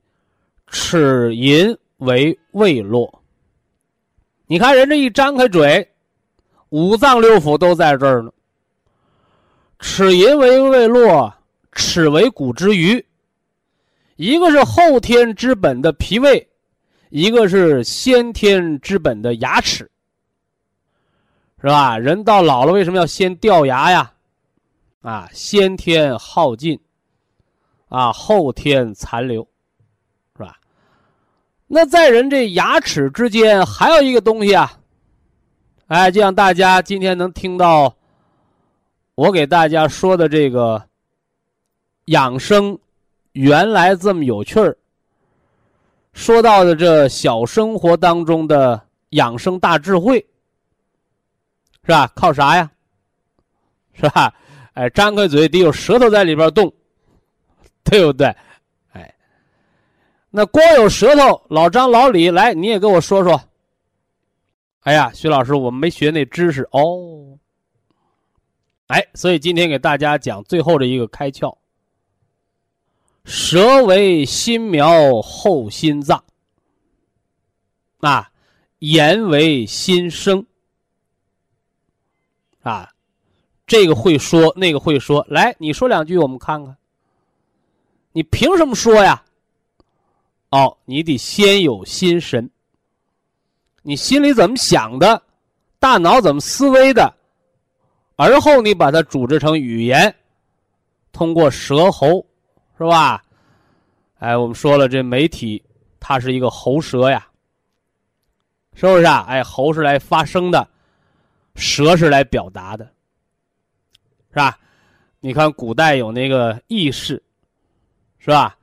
[0.68, 3.22] 齿龈为胃络。
[4.46, 5.86] 你看人这一张开嘴，
[6.70, 8.32] 五脏六腑都在这儿呢。
[9.78, 11.34] 齿龈为胃络，
[11.72, 13.04] 齿为骨之余。
[14.16, 16.48] 一个是后天之本的脾胃，
[17.10, 19.88] 一个是先天之本的牙齿，
[21.60, 21.98] 是吧？
[21.98, 24.12] 人到老了为什么要先掉牙呀？
[25.02, 26.78] 啊，先天耗尽，
[27.88, 29.46] 啊，后天残留，
[30.36, 30.58] 是吧？
[31.66, 34.78] 那在人这牙齿之间还有一个东西啊，
[35.86, 37.94] 哎，就像大家今天能听到。
[39.14, 40.86] 我给大家说的这个
[42.04, 42.78] 养生，
[43.32, 44.76] 原来这么有趣儿。
[46.16, 50.18] 说到的这小生活当中的养生大智慧，
[51.84, 52.10] 是吧？
[52.16, 52.68] 靠啥呀？
[53.92, 54.34] 是吧？
[54.72, 56.72] 哎，张开嘴得有舌头在里边动，
[57.84, 58.34] 对不对？
[58.92, 59.14] 哎，
[60.30, 63.38] 那光有舌头，老张、老李来，你也跟我说说。
[64.80, 67.38] 哎呀，徐老师，我们没学那知识哦。
[68.86, 71.54] 哎，所以今天给大家讲最后的一个开窍。
[73.26, 76.22] 舌为心苗后心脏，
[77.98, 78.30] 啊，
[78.78, 80.46] 言为心声，
[82.62, 82.88] 啊，
[83.66, 86.76] 这个会说，那个会说，来，你说两句，我们看看。
[88.12, 89.24] 你凭什么说呀？
[90.50, 92.48] 哦，你得先有心神，
[93.82, 95.20] 你心里怎么想的，
[95.80, 97.12] 大脑怎么思维的。
[98.14, 100.14] 而后你把它组织成语言，
[101.10, 102.24] 通过舌喉，
[102.78, 103.22] 是吧？
[104.18, 105.62] 哎，我们说了，这媒体
[106.00, 107.26] 它是一个喉舌呀，
[108.74, 109.24] 是不是啊？
[109.28, 110.66] 哎，喉是来发声的，
[111.54, 112.84] 舌是来表达的，
[114.30, 114.58] 是吧？
[115.20, 117.22] 你看古代有那个义士，
[118.18, 118.56] 是吧？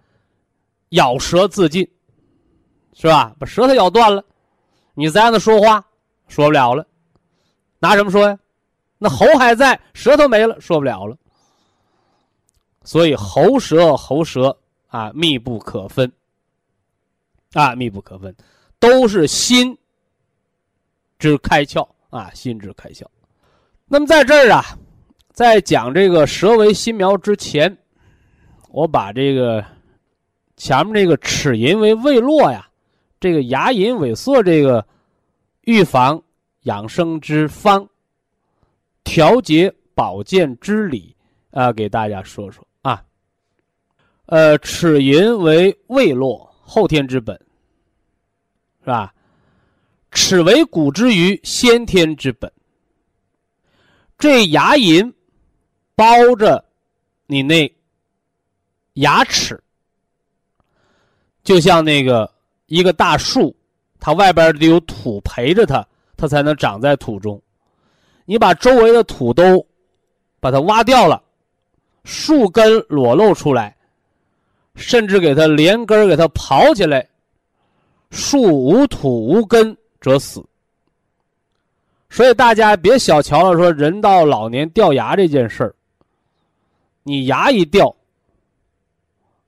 [0.89, 1.87] 咬舌自尽，
[2.93, 3.35] 是吧？
[3.39, 4.23] 把舌头咬断了，
[4.93, 5.83] 你再让他说话，
[6.27, 6.85] 说不了了，
[7.79, 8.37] 拿什么说呀？
[8.97, 11.17] 那喉还在，舌头没了，说不了了。
[12.83, 16.11] 所以喉舌喉舌啊，密不可分。
[17.53, 18.35] 啊，密不可分，
[18.79, 19.77] 都是心
[21.19, 23.05] 之开窍啊，心之开窍。
[23.85, 24.63] 那么在这儿啊，
[25.31, 27.77] 在讲这个舌为心苗之前，
[28.69, 29.63] 我把这个
[30.57, 32.67] 前面这个齿龈为未落呀，
[33.19, 34.83] 这个牙龈萎缩这个
[35.61, 36.19] 预防
[36.61, 37.87] 养生之方、
[39.03, 41.15] 调节保健之理
[41.51, 42.65] 啊，给大家说说。
[44.33, 46.51] 呃，齿龈为未落。
[46.59, 47.39] 后天之本，
[48.79, 49.13] 是吧？
[50.09, 52.51] 齿为骨之余，先天之本。
[54.17, 55.13] 这牙龈
[55.93, 56.65] 包着
[57.27, 57.71] 你那
[58.93, 59.63] 牙齿，
[61.43, 62.27] 就像那个
[62.65, 63.55] 一个大树，
[63.99, 67.39] 它外边得有土陪着它，它才能长在土中。
[68.25, 69.63] 你把周围的土都
[70.39, 71.21] 把它挖掉了，
[72.03, 73.77] 树根裸露出来。
[74.75, 77.07] 甚至给它连根给它刨起来，
[78.09, 80.43] 树无土无根则死。
[82.09, 85.75] 所以大家别小瞧了，说人到老年掉牙这件事儿。
[87.01, 87.95] 你牙一掉，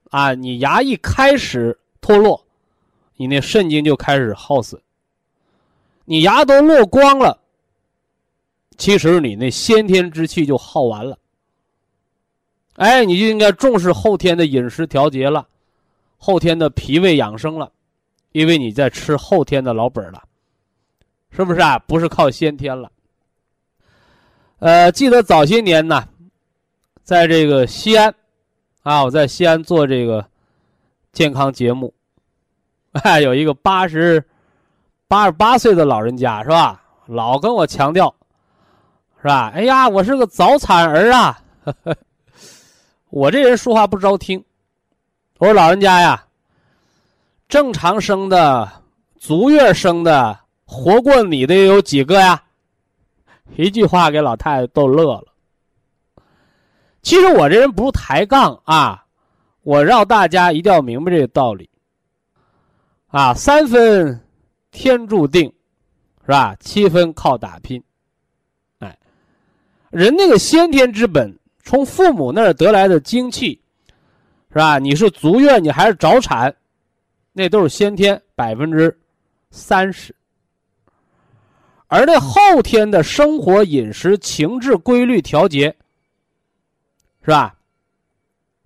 [0.09, 2.43] 啊，你牙一开始脱落，
[3.15, 4.81] 你那肾精就开始耗损。
[6.05, 7.39] 你牙都落光了，
[8.77, 11.17] 其实你那先天之气就耗完了。
[12.75, 15.47] 哎，你就应该重视后天的饮食调节了，
[16.17, 17.71] 后天的脾胃养生了，
[18.33, 20.21] 因为你在吃后天的老本了，
[21.29, 21.79] 是不是啊？
[21.79, 22.91] 不是靠先天了。
[24.59, 26.05] 呃，记得早些年呢，
[27.03, 28.13] 在这个西安，
[28.83, 30.25] 啊，我在西安做这个
[31.13, 31.93] 健康节目，
[33.03, 34.21] 哎，有一个八十
[35.07, 36.81] 八十八岁的老人家是吧？
[37.05, 38.13] 老跟我强调，
[39.21, 39.51] 是吧？
[39.55, 41.41] 哎呀，我是个早产儿啊。
[43.15, 44.43] 我这人说话不招听，
[45.38, 46.25] 我说老人家呀，
[47.47, 48.69] 正常生的、
[49.17, 52.43] 足月生的，活过你的有几个呀？
[53.56, 55.28] 一句话给老太太逗乐了。
[57.04, 59.06] 其实我这人不是抬杠啊，
[59.62, 61.69] 我让大家一定要明白这个道理。
[63.08, 64.19] 啊，三分
[64.71, 65.45] 天注定，
[66.25, 66.54] 是吧？
[66.60, 67.82] 七分靠打拼。
[68.80, 68.99] 哎，
[69.89, 71.34] 人那个先天之本。
[71.65, 73.60] 从父母那儿得来的精气，
[74.49, 74.78] 是吧？
[74.78, 76.56] 你是足月，你还是早产，
[77.34, 78.95] 那都是先天百分之
[79.49, 80.15] 三十，
[81.88, 85.75] 而那后天的生活、饮食、情志规律调节，
[87.23, 87.56] 是吧？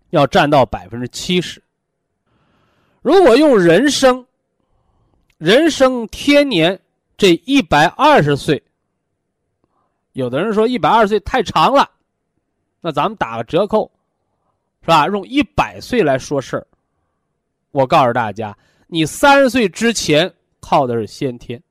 [0.10, 1.64] 要占到百分之七十。
[3.02, 4.26] 如果用人生，
[5.38, 6.78] 人生天年
[7.18, 8.62] 这一百二十岁，
[10.12, 11.90] 有的人说一百二十岁太长了。
[12.82, 13.92] 那咱们打个折扣，
[14.82, 15.08] 是吧？
[15.08, 16.66] 用一百岁来说事儿。
[17.72, 21.62] 我告诉大家，你三十岁之前靠的是先天。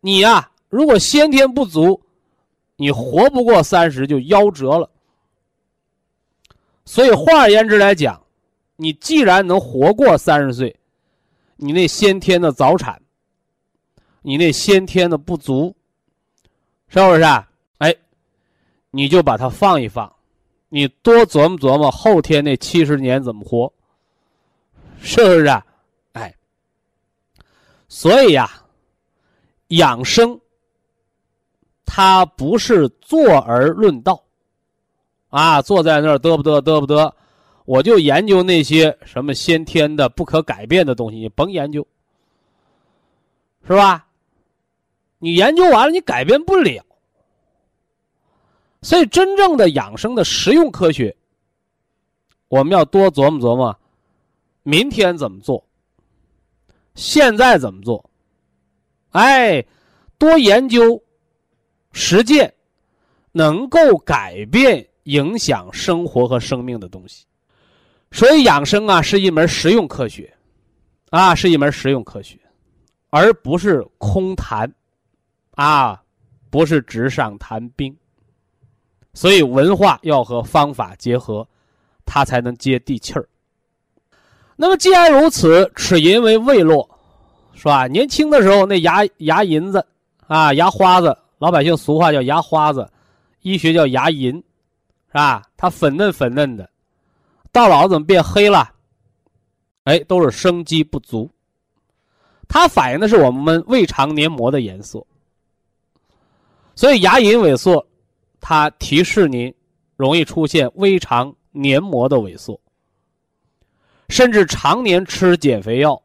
[0.00, 2.00] 你呀，如果先天不足，
[2.76, 4.90] 你活不过三十就夭折了。
[6.84, 8.20] 所以换而言之来讲，
[8.74, 10.76] 你既然能活过三十岁，
[11.56, 13.00] 你那先天的早产，
[14.20, 15.74] 你那先天的不足，
[16.88, 17.22] 是不是？
[17.22, 17.48] 啊？
[18.94, 20.14] 你就把它放一放，
[20.68, 23.72] 你多琢磨琢磨后天那七十年怎么活，
[25.00, 25.46] 是不是？
[25.46, 25.66] 啊？
[26.12, 26.34] 哎，
[27.88, 28.48] 所以呀，
[29.68, 30.38] 养生
[31.86, 34.22] 它不是坐而论道，
[35.30, 37.10] 啊，坐在那儿嘚不嘚嘚不嘚，
[37.64, 41.86] 我就研究那些什么先天的不可改变的东西，你甭研究，
[43.66, 44.06] 是吧？
[45.18, 46.84] 你研究完了，你改变不了。
[48.82, 51.16] 所以，真正的养生的实用科学，
[52.48, 53.78] 我们要多琢磨琢磨，
[54.64, 55.64] 明天怎么做，
[56.96, 58.10] 现在怎么做，
[59.10, 59.64] 哎，
[60.18, 61.00] 多研究、
[61.92, 62.52] 实践，
[63.30, 67.24] 能够改变、影响生活和生命的东西。
[68.10, 70.34] 所以，养生啊，是一门实用科学，
[71.10, 72.36] 啊，是一门实用科学，
[73.10, 74.70] 而不是空谈，
[75.52, 76.02] 啊，
[76.50, 77.96] 不是纸上谈兵。
[79.14, 81.46] 所以文化要和方法结合，
[82.06, 83.28] 它才能接地气儿。
[84.56, 86.88] 那么既然如此，齿龈为未落，
[87.54, 87.86] 是吧？
[87.86, 89.84] 年轻的时候那牙牙龈子
[90.26, 92.88] 啊，牙花子，老百姓俗话叫牙花子，
[93.42, 94.32] 医学叫牙龈，
[95.08, 95.42] 是吧？
[95.56, 96.68] 它粉嫩粉嫩的，
[97.50, 98.72] 到老怎么变黑了？
[99.84, 101.28] 哎，都是生机不足。
[102.48, 105.04] 它反映的是我们胃肠黏膜的颜色，
[106.74, 107.84] 所以牙龈萎缩，
[108.42, 109.54] 它提示您
[109.96, 112.60] 容易出现胃肠黏膜的萎缩，
[114.08, 116.02] 甚至常年吃减肥药，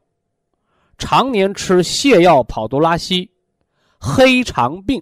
[0.99, 3.29] 常年吃泻药、跑肚拉稀，
[3.99, 5.01] 黑肠病。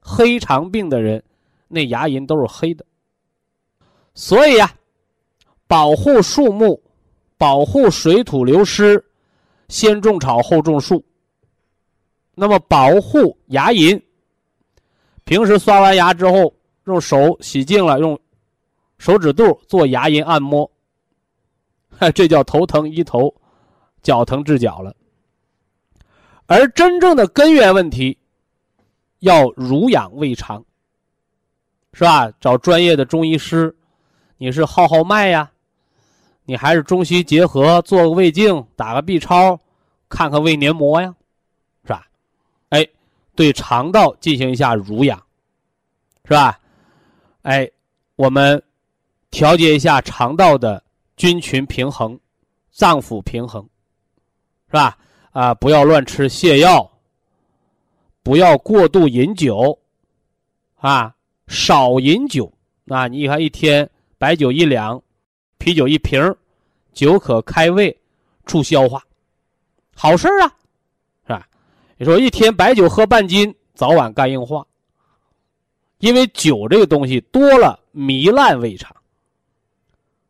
[0.00, 1.22] 黑肠病的人，
[1.66, 2.84] 那牙龈都是黑的。
[4.14, 4.72] 所以呀，
[5.66, 6.80] 保护树木，
[7.36, 9.02] 保护水土流失。
[9.68, 11.04] 先种草后种树。
[12.34, 14.00] 那么保护牙龈，
[15.26, 16.54] 平时刷完牙之后，
[16.84, 18.18] 用手洗净了，用
[18.96, 20.70] 手指肚做牙龈按摩，
[22.14, 23.34] 这叫头疼医头，
[24.02, 24.94] 脚疼治脚了。
[26.46, 28.16] 而真正的根源问题，
[29.18, 30.64] 要濡养胃肠，
[31.92, 32.30] 是吧？
[32.40, 33.76] 找专业的中医师，
[34.38, 35.50] 你是号号脉呀？
[36.44, 39.58] 你还是中西结合，做个胃镜，打个 B 超，
[40.08, 41.12] 看看胃黏膜呀，
[41.82, 42.06] 是吧？
[42.68, 42.86] 哎，
[43.36, 45.16] 对肠道进行一下濡养，
[46.24, 46.58] 是吧？
[47.42, 47.70] 哎，
[48.16, 48.60] 我们
[49.30, 50.82] 调节一下肠道的
[51.16, 52.18] 菌群平衡、
[52.72, 53.62] 脏腑平衡，
[54.66, 54.98] 是吧？
[55.30, 56.90] 啊，不要乱吃泻药，
[58.24, 59.78] 不要过度饮酒，
[60.76, 61.14] 啊，
[61.46, 62.52] 少饮酒。
[62.88, 65.00] 啊，你看一天白酒一两。
[65.58, 66.36] 啤酒一瓶
[66.92, 67.98] 酒可开胃，
[68.44, 69.02] 助消化，
[69.96, 70.54] 好事啊，
[71.98, 74.66] 你说一天白酒喝半斤，早晚肝硬化。
[75.98, 78.94] 因为酒这个东西多了，糜烂胃肠。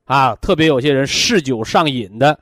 [0.05, 2.39] 啊，特别有些人嗜酒上瘾的，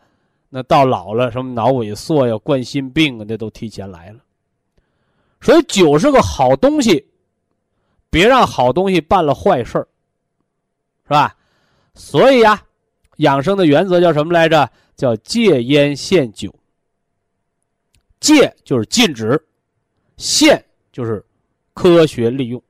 [0.51, 4.20] 那到老了，什么脑萎缩呀、冠心病啊，那都提前来了。
[5.41, 7.07] 所以酒是个好东西，
[8.11, 9.72] 别让好东西办了坏事
[11.05, 11.35] 是吧？
[11.95, 12.62] 所以呀。
[13.18, 14.68] 养生的原则叫什么来着？
[14.97, 16.53] 叫戒烟限酒。
[18.25, 19.39] 戒就是禁止，
[20.16, 21.22] 限就是
[21.75, 22.62] 科学利用，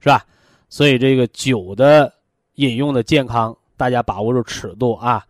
[0.00, 0.26] 是吧？
[0.68, 2.12] 所以这个酒的
[2.56, 5.24] 饮用的健康，大家把握住尺度啊！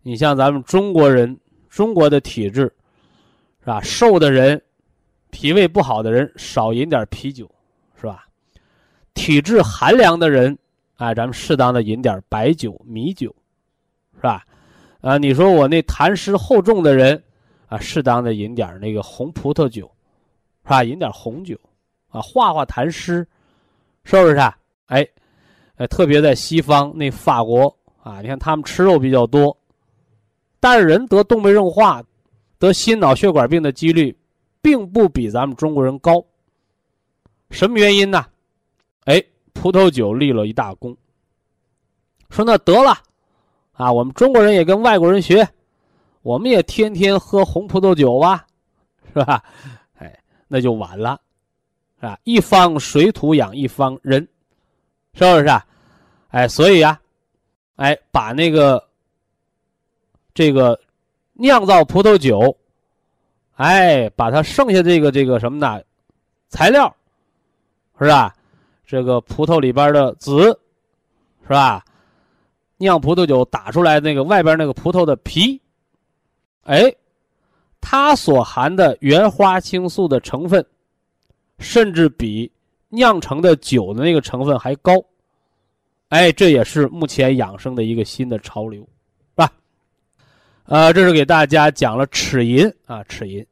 [0.00, 1.38] 你像咱们中国人，
[1.68, 2.62] 中国的体质，
[3.60, 3.82] 是吧？
[3.82, 4.62] 瘦的人，
[5.28, 7.46] 脾胃不好的人少饮点啤酒，
[8.00, 8.26] 是吧？
[9.12, 10.56] 体质寒凉的人。
[10.96, 13.28] 哎，咱们适当的饮点白酒、米酒，
[14.16, 14.42] 是吧？
[15.02, 17.22] 啊，你说我那痰湿厚重的人，
[17.68, 19.90] 啊，适当的饮点那个红葡萄酒，
[20.64, 20.82] 是吧？
[20.82, 21.56] 饮点红酒，
[22.08, 23.26] 啊，化化痰湿，
[24.04, 24.58] 是不是啊？
[24.86, 25.06] 哎，
[25.76, 29.56] 哎，特别在西方那法国啊，你看他们吃肉比较多，
[30.58, 32.02] 但是人得动脉硬化、
[32.58, 34.16] 得心脑血管病的几率，
[34.60, 36.24] 并不比咱们中国人高。
[37.50, 38.26] 什么原因呢？
[39.04, 39.22] 哎。
[39.54, 40.96] 葡萄酒立了一大功。
[42.30, 42.96] 说那得了，
[43.72, 45.44] 啊，我们中国人也跟外国人学，
[46.28, 48.46] 我们也天天喝红葡萄酒吧，
[49.14, 49.42] 是吧？
[49.96, 50.14] 哎，
[50.46, 51.18] 那就晚了，
[52.00, 54.20] 啊，一方水土养一方人，
[55.14, 55.64] 是不是啊？
[56.28, 57.00] 哎，所以呀，
[57.76, 58.86] 哎，把那个
[60.34, 60.78] 这个
[61.32, 62.54] 酿造葡萄酒，
[63.54, 65.82] 哎，把它剩下这个这个什么呢？
[66.50, 66.94] 材料，
[67.98, 68.34] 是吧？
[68.84, 70.48] 这个葡萄里边的籽，
[71.44, 71.82] 是吧？
[72.76, 75.58] 酿葡萄酒打出来那个外边那个葡萄的皮，
[76.68, 76.94] 哎，
[77.80, 80.64] 它所含的原花青素的成分，
[81.58, 82.50] 甚至比
[82.90, 84.92] 酿成的酒的那个成分还高。
[86.10, 89.52] 哎，这也是目前养生的一个新的潮流，是吧？
[90.64, 93.46] 呃，这是给大家讲了齿龈啊，齿龈。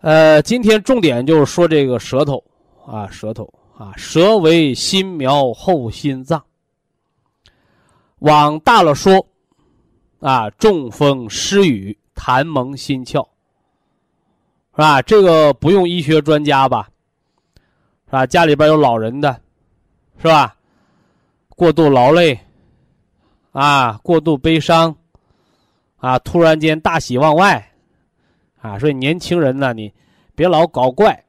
[0.00, 2.44] 呃，今天重点就是说这个舌头
[2.86, 3.50] 啊，舌头。
[3.78, 6.42] 啊，舌为心苗后心脏。
[8.20, 9.26] 往大了说，
[10.20, 13.26] 啊，中风失语，痰蒙心窍，
[14.74, 15.02] 是吧？
[15.02, 16.88] 这个不用医学专家吧？
[18.06, 18.26] 是吧？
[18.26, 19.40] 家里边有老人的，
[20.18, 20.56] 是吧？
[21.50, 22.38] 过度劳累，
[23.52, 24.96] 啊，过度悲伤，
[25.98, 27.72] 啊，突然间大喜往外，
[28.60, 29.92] 啊，所以年轻人呢，你
[30.34, 31.22] 别老搞怪。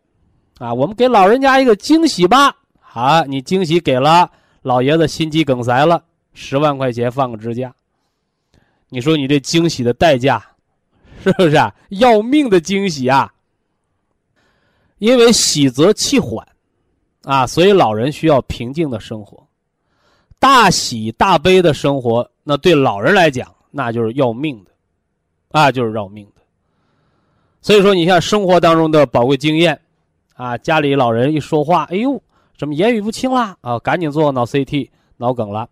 [0.59, 2.51] 啊，我们给老人家一个惊喜吧！
[2.79, 4.27] 好，你惊喜给了
[4.63, 7.71] 老爷子，心肌梗塞了，十万块钱放个支架。
[8.89, 10.43] 你说你这惊喜的代价，
[11.23, 11.73] 是不是啊？
[11.89, 13.33] 要命的惊喜啊！
[14.99, 16.47] 因为喜则气缓，
[17.23, 19.45] 啊，所以老人需要平静的生活。
[20.39, 24.71] 大喜大悲的生活，那对老人来讲，那就是要命的，
[25.49, 26.41] 啊，就是要命的。
[27.61, 29.79] 所以说，你像生活当中的宝贵经验，
[30.35, 32.21] 啊，家里老人一说话，哎呦，
[32.57, 33.57] 怎么言语不清啦？
[33.61, 35.67] 啊，赶紧做脑 CT，脑梗了，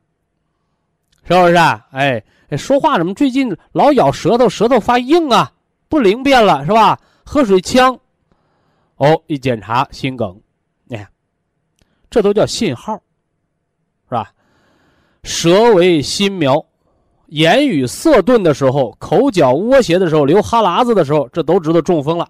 [1.28, 1.88] 是不是啊？
[1.92, 5.52] 哎，哎说话怎么最近老咬舌头，舌头发硬啊，
[5.90, 7.00] 不灵便了，是吧？
[7.26, 7.98] 喝水呛，
[8.98, 10.40] 哦，一检查心梗，
[10.86, 11.08] 你看，
[12.10, 12.94] 这都叫信号，
[14.08, 14.32] 是吧？
[15.24, 16.64] 舌为心苗。
[17.30, 22.30] 言语色钝的时候，口角窝斜的时候，流哈喇子的时候，这都知道中风了。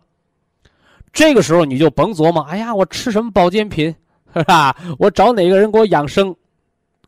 [1.11, 3.93] 这个时候你就甭琢磨，哎呀，我吃什么保健品，
[4.34, 4.76] 是吧？
[4.97, 6.34] 我找哪个人给我养生？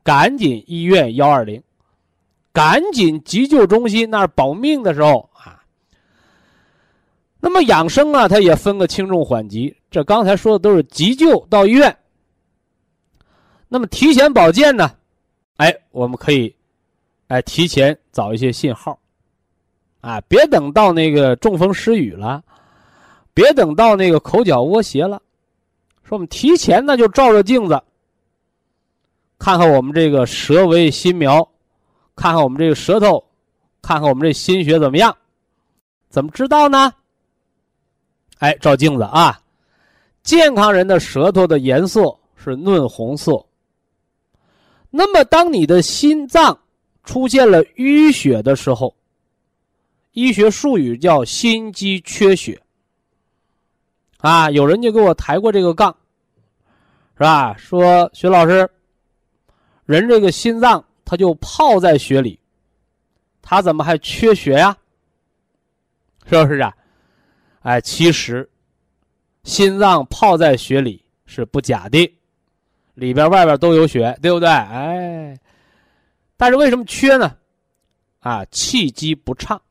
[0.04, 1.64] 赶紧医院幺二零，
[2.58, 5.62] 赶紧急救中心那儿保命的时候啊。
[7.40, 9.78] 那么养生啊，它也分个轻重缓急。
[9.92, 11.96] 这刚才说的都是急救到医院。
[13.68, 14.92] 那么提前保健呢？
[15.58, 16.52] 哎，我们可以。
[17.28, 18.98] 哎，提前找一些信号，
[20.02, 22.44] 啊，别等到那个中风失语了，
[23.36, 25.22] 别等到那个口角窝斜了，
[26.04, 27.80] 说我们提前呢就照照镜子，
[29.38, 31.48] 看看我们这个舌为心苗，
[32.18, 33.24] 看看我们这个舌头，
[33.82, 35.16] 看看我们这心血怎么样？
[36.10, 36.92] 怎么知道呢？
[38.40, 39.40] 哎，照镜子啊，
[40.24, 43.46] 健康人的舌头的颜色是嫩红色。
[44.90, 46.58] 那么，当你的心脏
[47.04, 48.96] 出现了淤血的时候，
[50.14, 52.60] 医学术语叫心肌缺血。
[54.18, 55.96] 啊，有人就给我抬过这个杠，
[57.16, 57.56] 是吧？
[57.58, 58.68] 说徐老师，
[59.86, 62.38] 人这个心脏它就泡在血里，
[63.42, 64.78] 他怎么还缺血呀？
[66.26, 66.76] 是不是啊？
[67.62, 68.48] 哎，其实
[69.44, 72.14] 心脏泡在血里是不假的，
[72.96, 74.50] 里边外边都有血，对不对？
[74.50, 75.40] 哎。
[76.36, 77.38] 但是为什么缺呢？
[78.20, 79.62] 啊，气机不畅，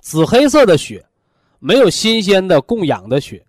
[0.00, 1.06] 紫黑色的血，
[1.60, 3.46] 没有新鲜的供氧的血，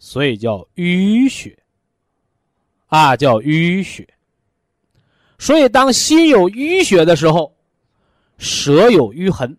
[0.00, 1.56] 所以叫淤血。
[2.88, 4.08] 啊，叫淤血。
[5.42, 7.52] 所以当心有淤血的时候，
[8.38, 9.58] 舌有淤痕。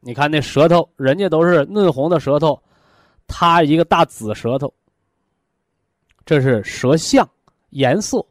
[0.00, 2.58] 你看那舌头，人家都是嫩红的舌头，
[3.26, 4.72] 他一个大紫舌头，
[6.24, 7.28] 这是舌象
[7.68, 8.24] 颜色，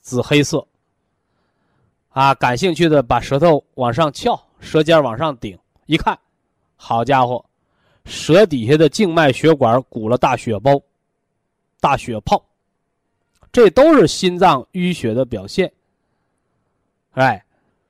[0.00, 0.66] 紫黑色。
[2.08, 5.56] 啊，感兴趣的把舌头往上翘，舌尖往上顶，
[5.86, 6.18] 一看，
[6.74, 7.44] 好家伙，
[8.04, 10.72] 舌底下的静脉血管鼓了大血包、
[11.78, 12.44] 大血泡，
[13.52, 15.72] 这都是心脏淤血的表现。
[17.12, 17.44] 哎，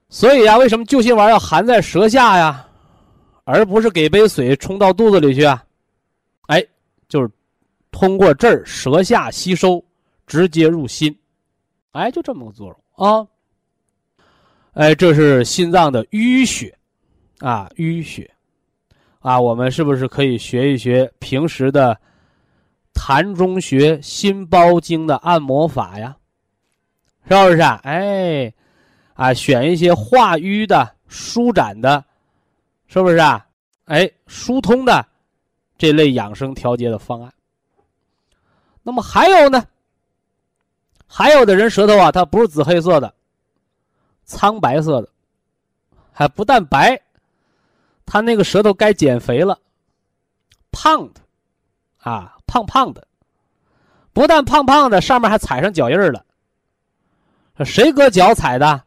[0.09, 2.66] 所以呀，为什么救心丸要含在舌下呀，
[3.45, 5.62] 而不是给杯水冲到肚子里去啊？
[6.47, 6.64] 哎，
[7.09, 7.31] 就是
[7.91, 9.85] 通过这儿舌下吸收，
[10.27, 11.16] 直接入心，
[11.93, 13.27] 哎，就这么个作用啊。
[14.73, 16.77] 哎，这是心脏的淤血，
[17.41, 18.31] 啊，淤血，
[19.18, 21.97] 啊，我们是不是可以学一学平时的
[22.95, 26.16] 痰中穴心包经的按摩法呀？
[27.29, 27.81] 是不是啊？
[27.83, 28.53] 哎，
[29.21, 32.03] 啊，选一些化瘀的、舒展的，
[32.87, 33.47] 是不是啊？
[33.85, 35.07] 哎，疏通的
[35.77, 37.31] 这类养生调节的方案。
[38.83, 39.62] 那么还有呢？
[41.07, 43.12] 还有的人舌头啊，它不是紫黑色的。
[44.25, 45.09] 苍白色的，
[46.12, 46.99] 还不但白，
[48.07, 49.59] 他那个舌头该减肥了，
[50.71, 51.21] 胖的，
[51.99, 53.07] 啊，胖胖的，
[54.14, 56.25] 不但胖胖的，上面还踩上脚印了。
[57.66, 58.83] 谁搁脚踩的？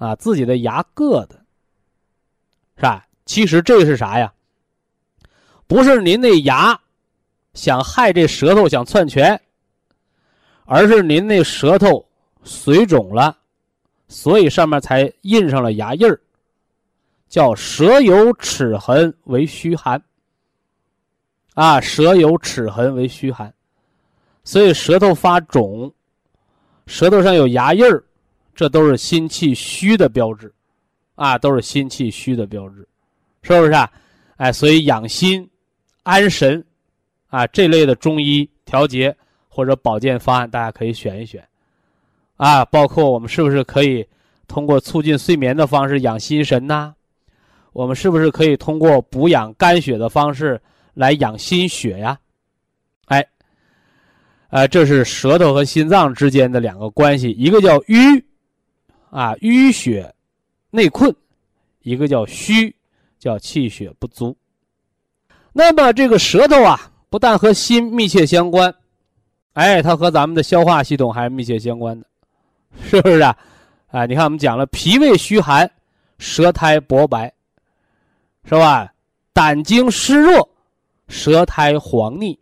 [0.00, 1.34] 啊，自己的牙硌的，
[2.76, 3.06] 是吧？
[3.26, 4.32] 其实这是啥呀？
[5.66, 6.80] 不是您那牙
[7.52, 9.38] 想害这舌头想篡权，
[10.64, 12.02] 而是您那舌头
[12.42, 13.36] 水肿了。
[14.08, 16.18] 所以上面才印上了牙印儿，
[17.28, 20.02] 叫舌有齿痕为虚寒。
[21.52, 23.52] 啊，舌有齿痕为虚寒，
[24.44, 25.92] 所以舌头发肿，
[26.86, 28.02] 舌头上有牙印儿，
[28.54, 30.52] 这都是心气虚的标志，
[31.14, 32.86] 啊，都是心气虚的标志，
[33.42, 33.90] 是不是啊？
[34.36, 35.48] 哎，所以养心、
[36.02, 36.64] 安神，
[37.28, 39.14] 啊，这类的中医调节
[39.48, 41.46] 或者保健方案，大家可以选一选。
[42.36, 44.06] 啊，包括我们是不是可以
[44.48, 46.94] 通过促进睡眠的方式养心神呐？
[47.72, 50.60] 我们是不是可以通过补养肝血的方式
[50.94, 52.18] 来养心血呀？
[53.04, 53.26] 哎，
[54.48, 58.24] 呃，这是舌头和心脏之间的两个关系，一个叫瘀，
[59.10, 60.12] 啊淤血
[60.70, 61.12] 内困；
[61.82, 62.74] 一个叫虚，
[63.18, 64.36] 叫气血不足。
[65.52, 68.72] 那么这个舌头啊，不但和心密切相关，
[69.52, 72.06] 哎，它和咱们的消化系统还是密切相关的。
[72.82, 73.36] 是不是啊？
[73.88, 75.68] 啊，你看我们讲了，脾胃虚寒，
[76.18, 77.32] 舌苔薄白，
[78.44, 78.92] 是吧？
[79.32, 80.48] 胆经湿热、
[81.08, 82.38] 舌苔黄腻，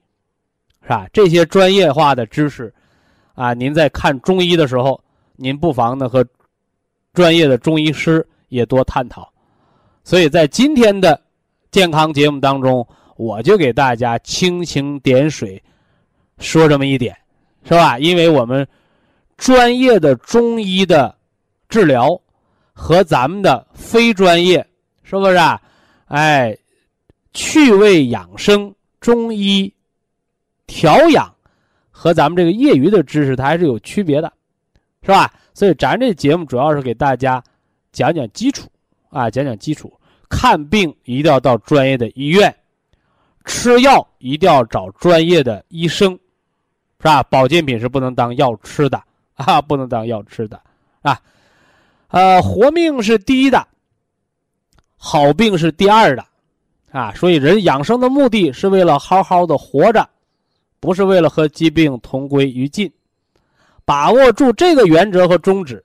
[0.82, 1.08] 是吧？
[1.14, 2.72] 这些专业化的知识，
[3.34, 5.02] 啊，您在看中医的时候，
[5.36, 6.22] 您不妨呢和
[7.18, 9.28] 专业的中医师也多探讨。
[10.04, 11.20] 所以在今天的
[11.68, 15.60] 健康节目当中，我就给大家蜻蜓点水
[16.38, 17.16] 说这么一点，
[17.64, 17.98] 是吧？
[17.98, 18.64] 因为我们
[19.36, 21.12] 专业的中医的
[21.68, 22.08] 治疗
[22.72, 24.64] 和咱们的非专业，
[25.02, 25.60] 是不是啊？
[26.06, 26.56] 哎，
[27.32, 29.74] 趣味养生中医
[30.68, 31.34] 调养
[31.90, 34.32] 和咱们这个业余的知识，它还是有区别的，
[35.02, 35.32] 是吧？
[35.54, 37.42] 所以咱这节目主要是给大家
[37.92, 38.68] 讲讲基础
[39.10, 39.92] 啊，讲讲基础。
[40.28, 42.54] 看病一定要到专业的医院，
[43.46, 47.22] 吃药一定要找专业的医生，是吧？
[47.22, 49.02] 保健品是不能当药吃的
[49.36, 50.60] 啊，不能当药吃的
[51.00, 51.18] 啊。
[52.08, 53.66] 呃，活命是第一的，
[54.98, 56.24] 好病是第二的，
[56.90, 60.06] 啊，所以人养生的目的是为了好好的活着，
[60.78, 62.92] 不是为了和疾病同归于尽。
[63.88, 65.82] 把握住这个原则和宗旨，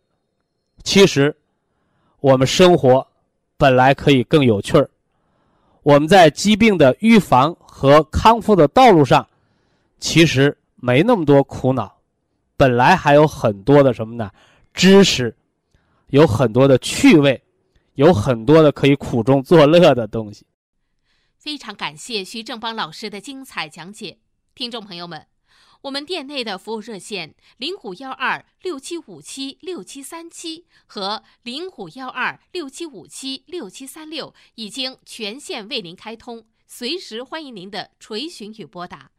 [0.84, 1.34] 其实
[2.20, 3.08] 我们生活。
[3.56, 4.90] 本来可以更有趣儿，
[5.84, 9.26] 我们在疾病的预防和康复的道路上，
[10.02, 11.98] 其实没那么多苦恼，
[12.58, 14.30] 本来还有很多的什么呢？
[14.74, 15.34] 知识，
[16.08, 17.42] 有很多的趣味，
[17.94, 20.46] 有很多的可以苦中作乐的东西。
[21.38, 24.18] 非常感谢徐正邦老师的精彩讲解，
[24.54, 25.33] 听众朋友们。
[25.84, 39.12] 我们店内的服务热线零五幺二六七五七六七三七和零五幺二六七五七六七三六已经全线为您开通，随时欢迎您的垂询与拨打。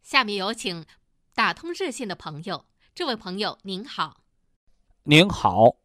[0.00, 0.86] 下面有请
[1.34, 2.64] 打通热线的朋友，
[2.94, 4.22] 这位朋友您好。
[5.02, 5.76] 您好。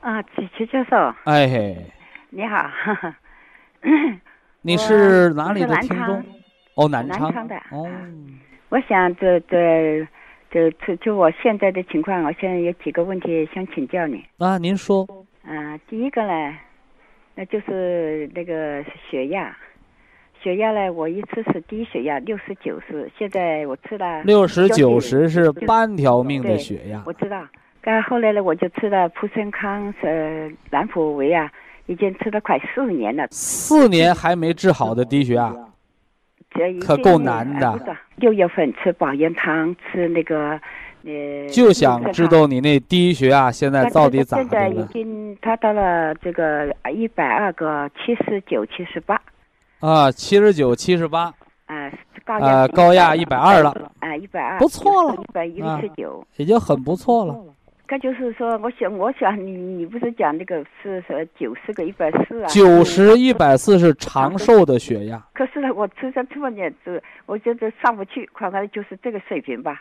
[0.00, 0.96] 啊，曲曲教授。
[1.24, 1.92] 哎。
[2.30, 2.70] 你好。
[4.62, 6.24] 你是哪里的听众？
[6.76, 7.54] 哦，南昌的。
[7.70, 7.86] 哦。
[8.70, 10.06] 我想这这
[10.50, 14.22] 这就就我现在的情况，我现在有几个问题想请教你。
[14.38, 15.06] 啊，您说。
[15.44, 16.54] 嗯，第一个呢，
[17.34, 19.56] 那就是那个血压，
[20.42, 24.22] 血压呢，我一次是低血压六十九十，现在我吃了。
[24.24, 27.02] 六十九十是半条命的血压。
[27.06, 27.46] 我知道，
[27.80, 31.50] 但后来呢，我就吃了普生康呃兰普维啊，
[31.86, 33.26] 已经吃了快四年了。
[33.30, 35.54] 四年还没治好的低血压。
[36.80, 37.96] 可够难的。
[38.16, 40.60] 六月份吃保元汤，吃那个，
[41.04, 41.46] 呃。
[41.48, 49.20] 就想知道你那低血压现在到底咋的现在已经他到了这个一百二个七十九七十八。
[49.80, 51.32] 啊，七十九七十八。
[51.66, 51.92] 啊，
[52.24, 52.68] 高压。
[52.68, 53.92] 高压一百二了。
[54.00, 54.58] 啊，一百二。
[54.58, 55.14] 不错了。
[55.14, 56.26] 一百一十九。
[56.36, 57.36] 已经很不错了。
[57.90, 62.46] 那就是说，我想，我想你，你不是讲那个是说九十个一百四啊？
[62.46, 65.26] 九十一百四是长寿的血压。
[65.32, 69.80] 可是呢，我吃上这么年子，我觉得上不去，快快就是这个水平吧。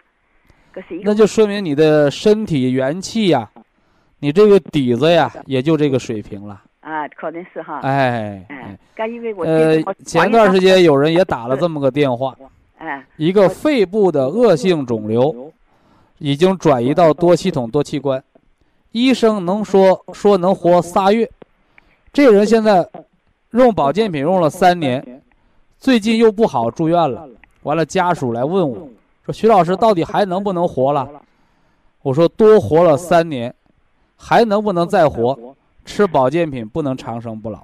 [0.72, 3.50] 可是那就说明你的身体元气呀，
[4.20, 6.62] 你这个底子呀，也就这个水平了。
[6.80, 7.82] 啊，可能是哈。
[7.84, 8.46] 哎。
[8.48, 8.80] 哎。
[8.96, 12.34] 刚因为我呃，前段时间有人也打了这么个电话。
[12.78, 13.06] 哎。
[13.18, 15.52] 一个肺部的恶性肿瘤。
[16.20, 18.24] 已经转移到多系统多器官，
[18.92, 21.30] 医生能说说能活仨月，
[22.12, 22.88] 这人现在
[23.52, 25.22] 用保健品用了三年，
[25.78, 27.28] 最近又不好住院了，
[27.64, 28.90] 完了家属来问我，
[29.26, 31.10] 说徐老师到底还能不能活了？
[32.02, 33.54] 我说多活了三年，
[34.16, 35.38] 还能不能再活？
[35.86, 37.62] 吃保健品不能长生不老。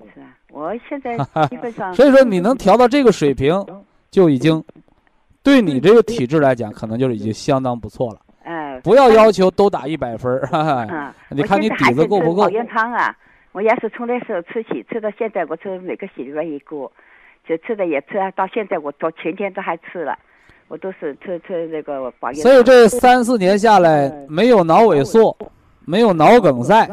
[0.49, 1.91] 我现在基本上。
[1.95, 3.65] 所以说你能调到这个水平，
[4.11, 4.63] 就已经
[5.41, 8.21] 对你这个体质来讲，可能就是已经相当不错了。
[8.83, 12.41] 不要要求都打一百分儿，嗯，你看你底子够不够？
[12.43, 13.15] 保元汤啊，
[13.53, 16.91] 我也是从那时候吃起，吃到现在，我吃每个星期一个，
[17.47, 20.19] 就吃的也吃啊，到现在我到前天都还吃了，
[20.67, 22.11] 我都是吃吃那个。
[22.33, 25.35] 所以这三四年下来，没有脑萎缩，
[25.85, 26.85] 没有脑梗塞，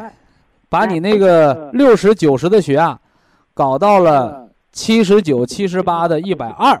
[0.69, 2.97] 把你那个六十九十的血压，
[3.53, 6.79] 搞到了七十九七十八的一百二。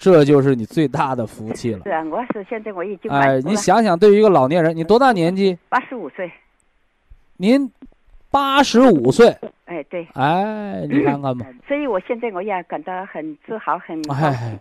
[0.00, 1.80] 这就是你最大的福气了。
[1.84, 5.58] 是啊，我是现在我已经哎，你想想，对于一个老年人，你多大年纪？
[5.68, 6.32] 八十五岁。
[7.36, 7.70] 您
[8.30, 9.36] 八十五岁？
[9.66, 10.08] 哎，对。
[10.14, 11.44] 哎，你看看吧。
[11.68, 14.00] 所以我现在我也感到很自豪，很。
[14.10, 14.58] 哎。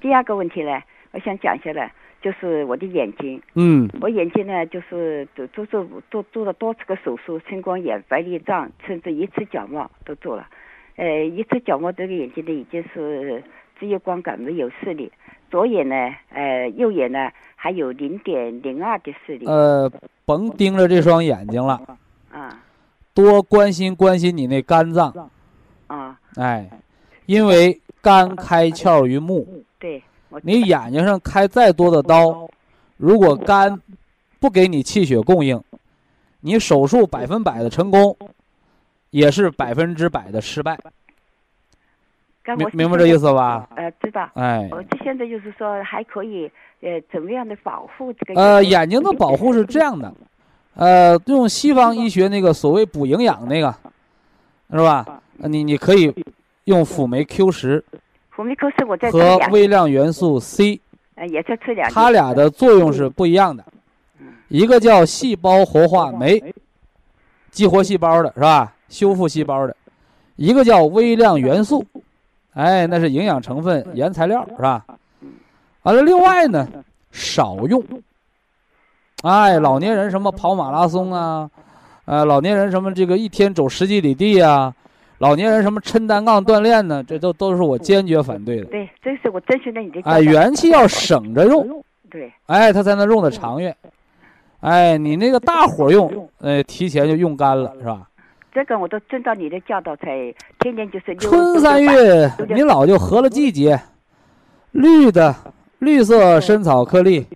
[0.00, 0.80] 第二个问题呢，
[1.10, 1.90] 我想讲一下呢，
[2.22, 3.42] 就是我的眼睛。
[3.54, 3.90] 嗯。
[4.00, 10.46] 我眼睛呢，就是都都做做做了多次个手术，青光眼、白内障，甚至一次角膜都做了。
[10.94, 13.42] 呃，一次角膜这个眼睛呢，已经是。
[13.78, 15.10] 只有光感没有视力，
[15.50, 15.94] 左眼呢，
[16.30, 19.46] 呃，右眼呢还有零点零二的视力。
[19.46, 19.90] 呃，
[20.24, 21.80] 甭盯着这双眼睛了，
[22.32, 22.62] 啊，
[23.12, 25.30] 多关心关心你那肝脏。
[25.86, 26.68] 啊，哎，
[27.26, 30.02] 因为肝开窍于目，对，
[30.42, 32.48] 你眼睛上开再多的刀，
[32.96, 33.80] 如果肝
[34.40, 35.62] 不给你气血供应，
[36.40, 38.16] 你手术百分百的成功，
[39.10, 40.78] 也是百分之百的失败。
[42.54, 43.68] 明明白这意思吧？
[43.74, 44.28] 呃，知道。
[44.34, 46.50] 哎，我这现在就是说还可以，
[46.82, 48.40] 呃，怎么样的保护这个？
[48.40, 50.12] 呃，眼睛的保护是这样的，
[50.74, 53.74] 呃，用西方医学那个所谓补营养那个，
[54.70, 55.04] 是吧？
[55.38, 56.14] 呃你你可以
[56.64, 57.84] 用辅酶 Q 十
[58.30, 60.80] 辅酶 Q 十我在和，微量元素 C，
[61.14, 61.90] 呃，也在吃两。
[61.90, 63.64] 它俩的作用是不一样的，
[64.48, 66.42] 一个叫细胞活化酶，
[67.50, 68.72] 激活细胞的是吧？
[68.88, 69.76] 修复细胞的，
[70.36, 71.84] 一个叫微量元素，
[72.56, 74.82] 哎，那是营养成分、原材料是吧？
[75.82, 76.66] 完了，另外呢，
[77.12, 77.84] 少用。
[79.22, 81.50] 哎，老年人什么跑马拉松啊，
[82.06, 84.74] 呃，老年人什么这个一天走十几里地啊，
[85.18, 88.64] 老年人什么抻单杠锻炼呢，这都都是我坚决反对的。
[88.64, 91.84] 对，这是我遵循了你的哎，元气要省着用。
[92.10, 93.76] 对，哎，它才能用的长远。
[94.60, 98.08] 哎，你那个大伙用，呃，提前就用干了，是吧？
[98.56, 103.78] 这个我都遵照你的教导，才天天就是溜春三月，你老就合了季节，
[104.70, 105.36] 绿的
[105.80, 107.26] 绿色参草颗粒，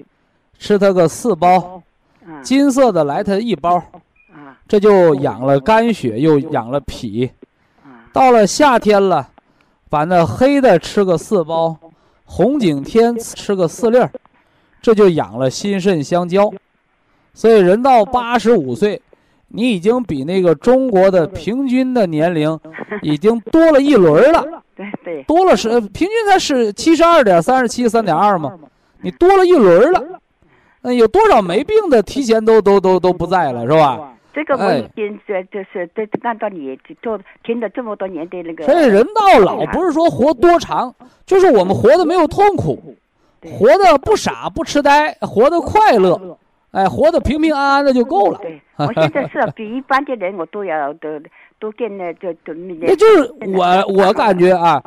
[0.58, 1.82] 吃它个四包，
[2.24, 2.40] 啊。
[2.42, 3.76] 金色的来它一包，
[4.32, 4.56] 啊。
[4.66, 7.30] 这就养了肝血，又养了脾。
[7.84, 8.08] 啊。
[8.14, 9.28] 到了夏天了，
[9.90, 11.76] 把那黑的吃个四包，
[12.24, 14.10] 红景天吃个四粒儿，
[14.80, 16.50] 这就养了心肾相交。
[17.34, 19.02] 所以人到八十五岁，
[19.52, 22.58] 你已经比那个中国的平均的年龄
[23.02, 25.22] 已经多了一轮了，对对。
[25.24, 28.52] 多了是呃平均才是七十二点三十七三点二嘛，
[29.02, 30.20] 你多了一轮了。
[30.82, 34.14] 那有多少没病的提前都都都都不在了，是吧？
[34.32, 34.78] 这个我哎。
[34.78, 40.94] 已经这就是这按照你做听了这么多年的那个，所以人到老不是说活多长，
[41.26, 42.94] 就是我们活的没有痛苦，
[43.42, 46.38] 活的不傻不痴呆，活的快乐，
[46.72, 48.38] 哎，活得平平安安的就够了。
[48.42, 51.08] 对，我现在是 比一般的人我都要都
[51.58, 54.80] 都跟那就都那就是我我感觉啊，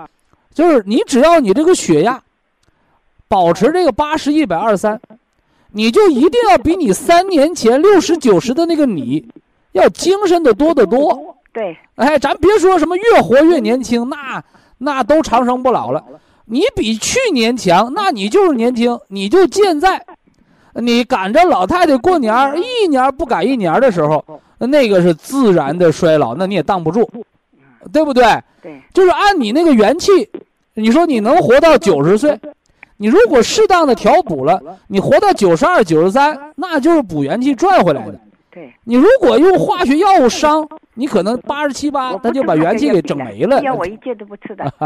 [0.53, 2.21] 就是你只要你这个血压
[3.27, 4.99] 保持这个八十一百二三，
[5.71, 9.27] 你就一定要比你三年前六十九十的那个你
[9.73, 11.35] 要精神的多得多。
[11.51, 14.43] 对哎，咱别说什么越活越年轻，那
[14.77, 16.03] 那都长生不老了。
[16.45, 20.05] 你比去年强，那你就是年轻，你就健在。
[20.75, 24.23] 你赶着老太太过年儿，一年儿不赶一年儿的时候，
[24.57, 27.09] 那个是自然的衰老，那你也挡不住，
[27.91, 28.23] 对不对？
[28.61, 30.29] 对就是按你那个元气，
[30.73, 32.39] 你说你能活到九十岁，
[32.97, 38.19] 你如果适当的调补了，你活到九十二、九十三，那就是补元气赚回来的。
[38.49, 43.61] 对，你如果用化学药物伤，你可能八十七八他就把元气给整没了。
[43.61, 44.63] 药我一件都不吃的。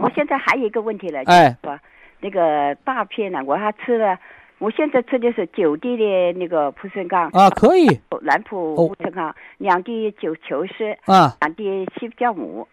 [0.00, 1.76] 我现在还有一个问题了，哎，说
[2.20, 4.16] 那个大片呢，我还吃了。
[4.58, 7.86] 我现在吃的是九滴的那个普参康，啊，可以
[8.22, 11.36] 南普哦普参康，两滴九球丝，啊。
[11.42, 12.66] 两滴西酵母，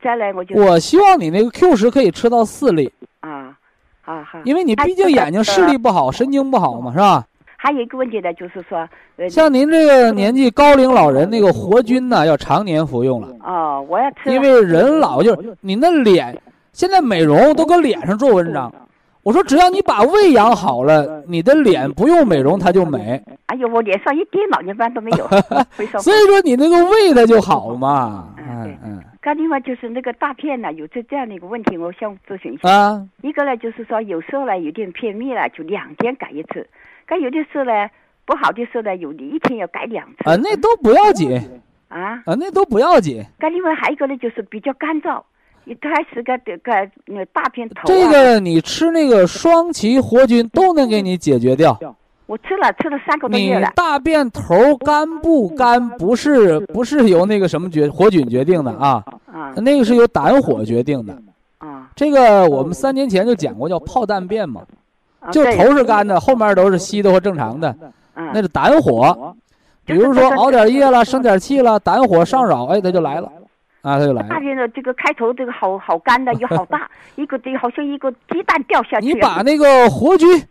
[0.00, 3.56] 再来我就我希望你那个 Q 十可以吃到四粒，啊
[4.04, 4.38] 啊好。
[4.44, 7.26] 因为你毕竟眼睛视力不好，神经不好嘛，是吧？
[7.56, 16.40] 还有一个问题呢，就是说，呃，像您这个年纪高龄老人，那个活菌呢要常年服用了，哦，我要吃，因为人老就是你那脸，
[16.72, 18.72] 现在美容都搁脸上做文章。
[19.24, 23.20] 我说只要你把胃养好了，你的脸不用美容它就美。
[23.46, 25.26] 哎呦，我脸上一点老年斑都没有？
[25.98, 28.34] 所以说你那个胃它就好嘛。
[28.38, 32.68] 嗯嗯刚另外就是那个大片呢，有这这样的一个问题，我想咨询一下。
[32.68, 36.60] 啊，一个呢，就是说有时候呢有点便秘了，就两天改一次；
[37.06, 37.72] 该有的时候呢
[38.26, 40.28] 不好的时候呢，有的一天要改两次。
[40.28, 41.32] 啊，那都不要紧
[41.88, 43.24] 啊，啊，那都不要紧。
[43.38, 45.22] 该另外还有一个呢，就是比较干燥，
[45.66, 46.72] 一开始个这个
[47.06, 47.84] 那大片头、啊。
[47.86, 51.78] 这个你吃那个双歧活菌都能给你解决掉。
[52.26, 53.70] 我吃了吃了三个多你月了。
[53.76, 61.14] 大便头干不干不是不是由那个什么决活菌决定的啊，啊那个是由胆火决定的。
[61.58, 64.62] 啊这个我们三年前就讲过，叫泡蛋便嘛，
[65.20, 65.30] 啊！
[65.30, 67.68] 就头是干的，后面都是稀的或正常的，
[68.14, 69.34] 啊那是胆火。
[69.86, 73.30] 比如说熬点夜了，生点气了，胆火上扰，哎，它就来了，
[73.84, 74.28] 啊，它就来了。
[74.30, 79.06] 大便的这个开头这个好好干的又好大， 一个这好像一个鸡蛋掉下去。
[79.06, 80.42] 你把那个活菌，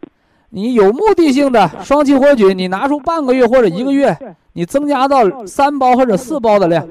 [0.50, 4.16] 你有目的性的双歧活菌，你拿出半个月或者一个月，
[4.54, 6.88] 你增加到三包或者四包的量。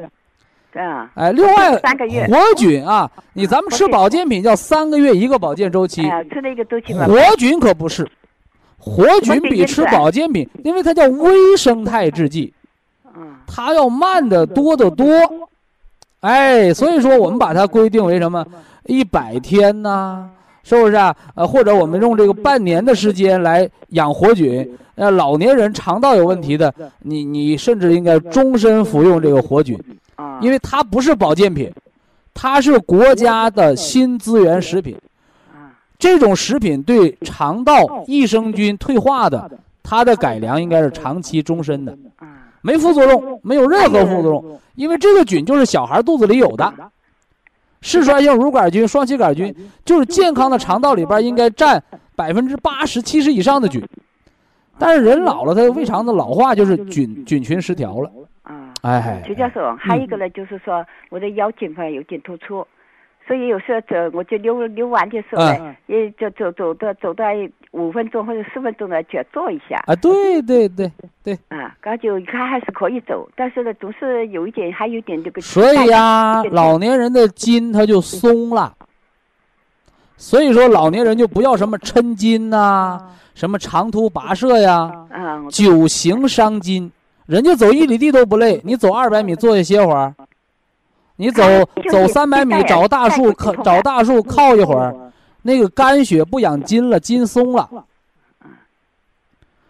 [0.72, 7.06] 对啊哎，另外三个月活菌啊，你咱们吃保健品叫三个月一个保健周期哎，吃了一个周期吧。
[7.06, 8.10] 活菌可不是，
[8.78, 12.52] 活菌比吃保健品，因为它叫微生态制剂，
[13.14, 15.06] 嗯它要慢的多得多。
[16.22, 18.44] 哎，所以说我们把它规定为什么
[18.86, 20.28] 一百天呢、
[20.62, 21.14] 是不是啊？
[21.34, 24.68] 呃，或者我们用这个半年的时间来养活菌。
[24.94, 29.76] 呃，老年人肠道有问题的，你你甚至应该终身服用这个活菌，
[30.40, 31.72] 因为它不是保健品，
[32.34, 34.96] 它是国家的新资源食品。
[35.98, 39.50] 这种食品对肠道益生菌退化的，
[39.82, 41.96] 它的改良应该是长期终身的，
[42.62, 46.72] 没副作用，没有任何副作用，因为这个菌就是小孩肚子里有的。
[47.80, 49.52] 嗜酸性乳杆菌、双歧杆菌，
[49.84, 51.82] 就是健康的肠道里边应该占
[52.14, 53.82] 百分之八十、七十以上的菌。
[54.78, 58.10] 但是人老了，他胃肠的老化就是菌菌群失调了。
[58.44, 58.72] 啊。
[58.82, 62.64] 哎，徐教授，还有一个呢，就是说我的腰颈方有点突出，
[63.26, 67.24] 所以有时候走我就溜溜完的时候呢，嗯也就走走到走到
[67.70, 70.90] 五分钟或者十分钟呢，就要坐一下啊，对对对
[71.22, 75.40] 对，啊，刚就看还是可以走，但是呢，总是有一点还有点这个。
[75.40, 78.74] 所以呀，老年人的筋他就松了。
[80.16, 83.00] 所以说，老年人就不要什么抻筋呐、
[83.34, 86.90] 什么长途跋涉呀，啊，久行伤筋。
[87.26, 90.14] 人家走一里地都不累，你走二百米坐下歇会儿，
[91.16, 91.42] 你走
[91.90, 97.68] 走三百米找大树靠找大树靠一会儿，那个肝血不养筋了，筋松了。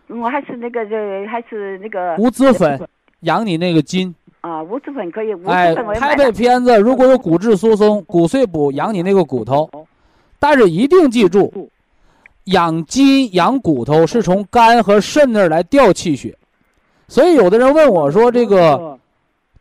[0.09, 2.81] 我还是那个呃，还是那个无籽粉
[3.21, 4.15] 养你那个筋。
[4.43, 6.17] 啊，无籽粉可以，无哎拍。
[6.17, 9.71] 拍片子，如果有骨质疏松、骨碎补，养你那个骨头。
[10.39, 11.71] 但是一定记住，
[12.45, 16.37] 养筋养骨头是从肝和肾那儿来调气血。
[17.07, 18.99] 所以有的人问我说：“这个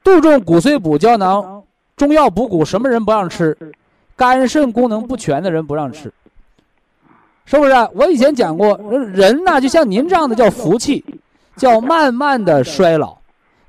[0.03, 1.60] 杜仲骨碎补胶囊，
[2.01, 3.55] 中药补骨，什么人不让吃？
[4.15, 6.11] 肝肾功能不全的人不让吃，
[7.45, 7.71] 是不是？
[7.93, 8.75] 我以前讲过，
[9.13, 11.05] 人呢就像您这样的叫福气，
[11.55, 13.15] 叫慢慢的衰老，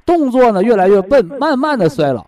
[0.07, 2.25] 动作呢越来越笨，慢慢的衰老。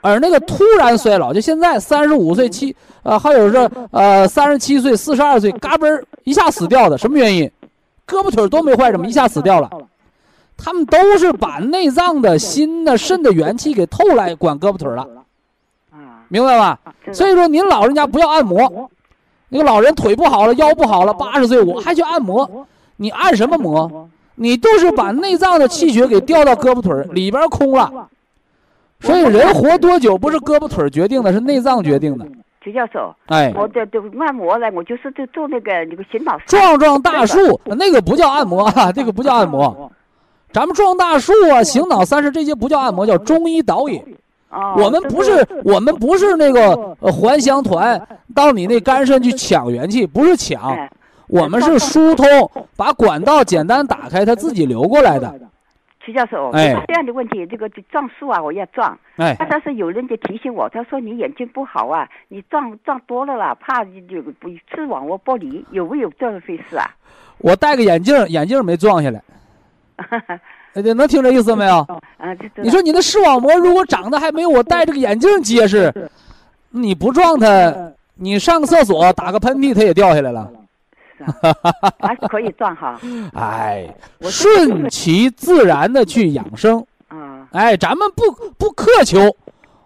[0.00, 7.50] 而那个突然衰老，就现在三十五岁七，呃，还有是呃三十七岁、四十二岁，嘎嘣儿一下死掉的，什么原因？
[8.06, 9.68] 胳膊腿儿都没坏，怎么一下死掉了？
[10.58, 15.08] 他们都是把内脏的心的、肾的元气给透来管胳膊腿了，
[15.92, 16.78] 啊，明白吧？
[17.12, 18.90] 所以说，您老人家不要按摩，
[19.48, 24.10] 那个老人腿不好了，腰不好了，八十岁我还去按摩，你按什么摩？
[24.34, 28.08] 你都是把内脏的气血给调到胳膊腿儿里边空了。
[29.00, 32.26] 所以人活多久不是胳膊腿儿决定的，是内脏决定的。
[32.62, 39.90] 徐教授，哎，我的这按摩呢，我就是做做那个那个醒脑山撞撞大树那个不叫按摩啊，这个不叫按摩。
[40.52, 44.02] 咱们撞大树啊、醒脑三十这些不叫按摩，叫中医导引。
[44.50, 48.00] 哦，我们不是我们不是那个呃还乡团
[48.34, 50.90] 到你那肝肾去抢元气，不是抢，哎，
[51.26, 52.26] 我们是疏通，
[52.74, 55.38] 把管道简单打开，它自己流过来的。
[56.02, 56.82] 徐教授，哎。
[56.88, 66.88] 这样的问题，这个撞树啊，我要撞，哎，但是有人就提醒我，他说你眼睛不好啊，你撞撞多了啦，怕就就不视网膜剥离，有没有这回事啊？
[67.36, 69.22] 我戴个眼镜，眼镜没撞下来，
[70.74, 71.86] 哎这能听这意思没有？
[72.56, 75.92] 你说你的视网膜如果长得还没有我戴这个眼镜结实，
[76.70, 80.50] 你不撞它，你上个厕所打个喷嚏，它也掉下来了。
[82.00, 82.96] 还是可以撞哈
[83.34, 83.92] 哎，
[84.22, 86.78] 顺其自然的去养生。
[87.08, 88.22] 啊哎，咱们不
[88.58, 89.34] 不苛求，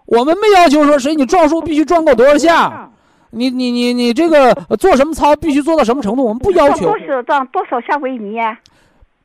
[0.04, 2.90] 我们没要求说谁你撞树必须撞够多少下，
[3.30, 6.98] 你你你你这个呃做什么操必须做到什么程度，我们不要求多。
[7.06, 8.58] 少撞多少下维尼啊？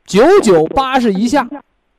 [0.08, 1.46] 九九八十一下，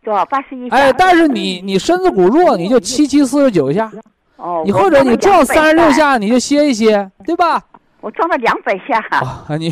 [0.03, 0.75] 多少八十一下？
[0.75, 3.89] 哎，但是你你身子骨弱，你就七七四十九下，
[4.37, 7.63] 哦，你或者你撞三十六下，你就歇一歇，对吧？
[8.01, 9.71] 我撞了两百下啊，你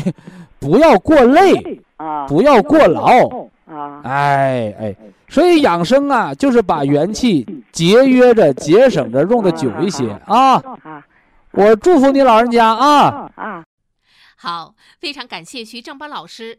[0.60, 3.48] 不要过累，啊不要过劳。
[3.66, 4.96] 啊哎哎，
[5.28, 10.54] 所以养生啊，就是把元气节约着、节省着，用的久一些啊。
[10.54, 11.04] 啊
[11.50, 13.30] 我祝福你老人家啊！
[13.34, 13.64] 啊！
[14.36, 16.58] 好，非常感谢徐正邦老师，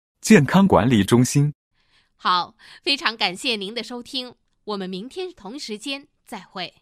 [0.21, 1.53] 健康管理中心”。
[2.15, 6.75] 好，非常感谢您的收听，我们明天同时间再会。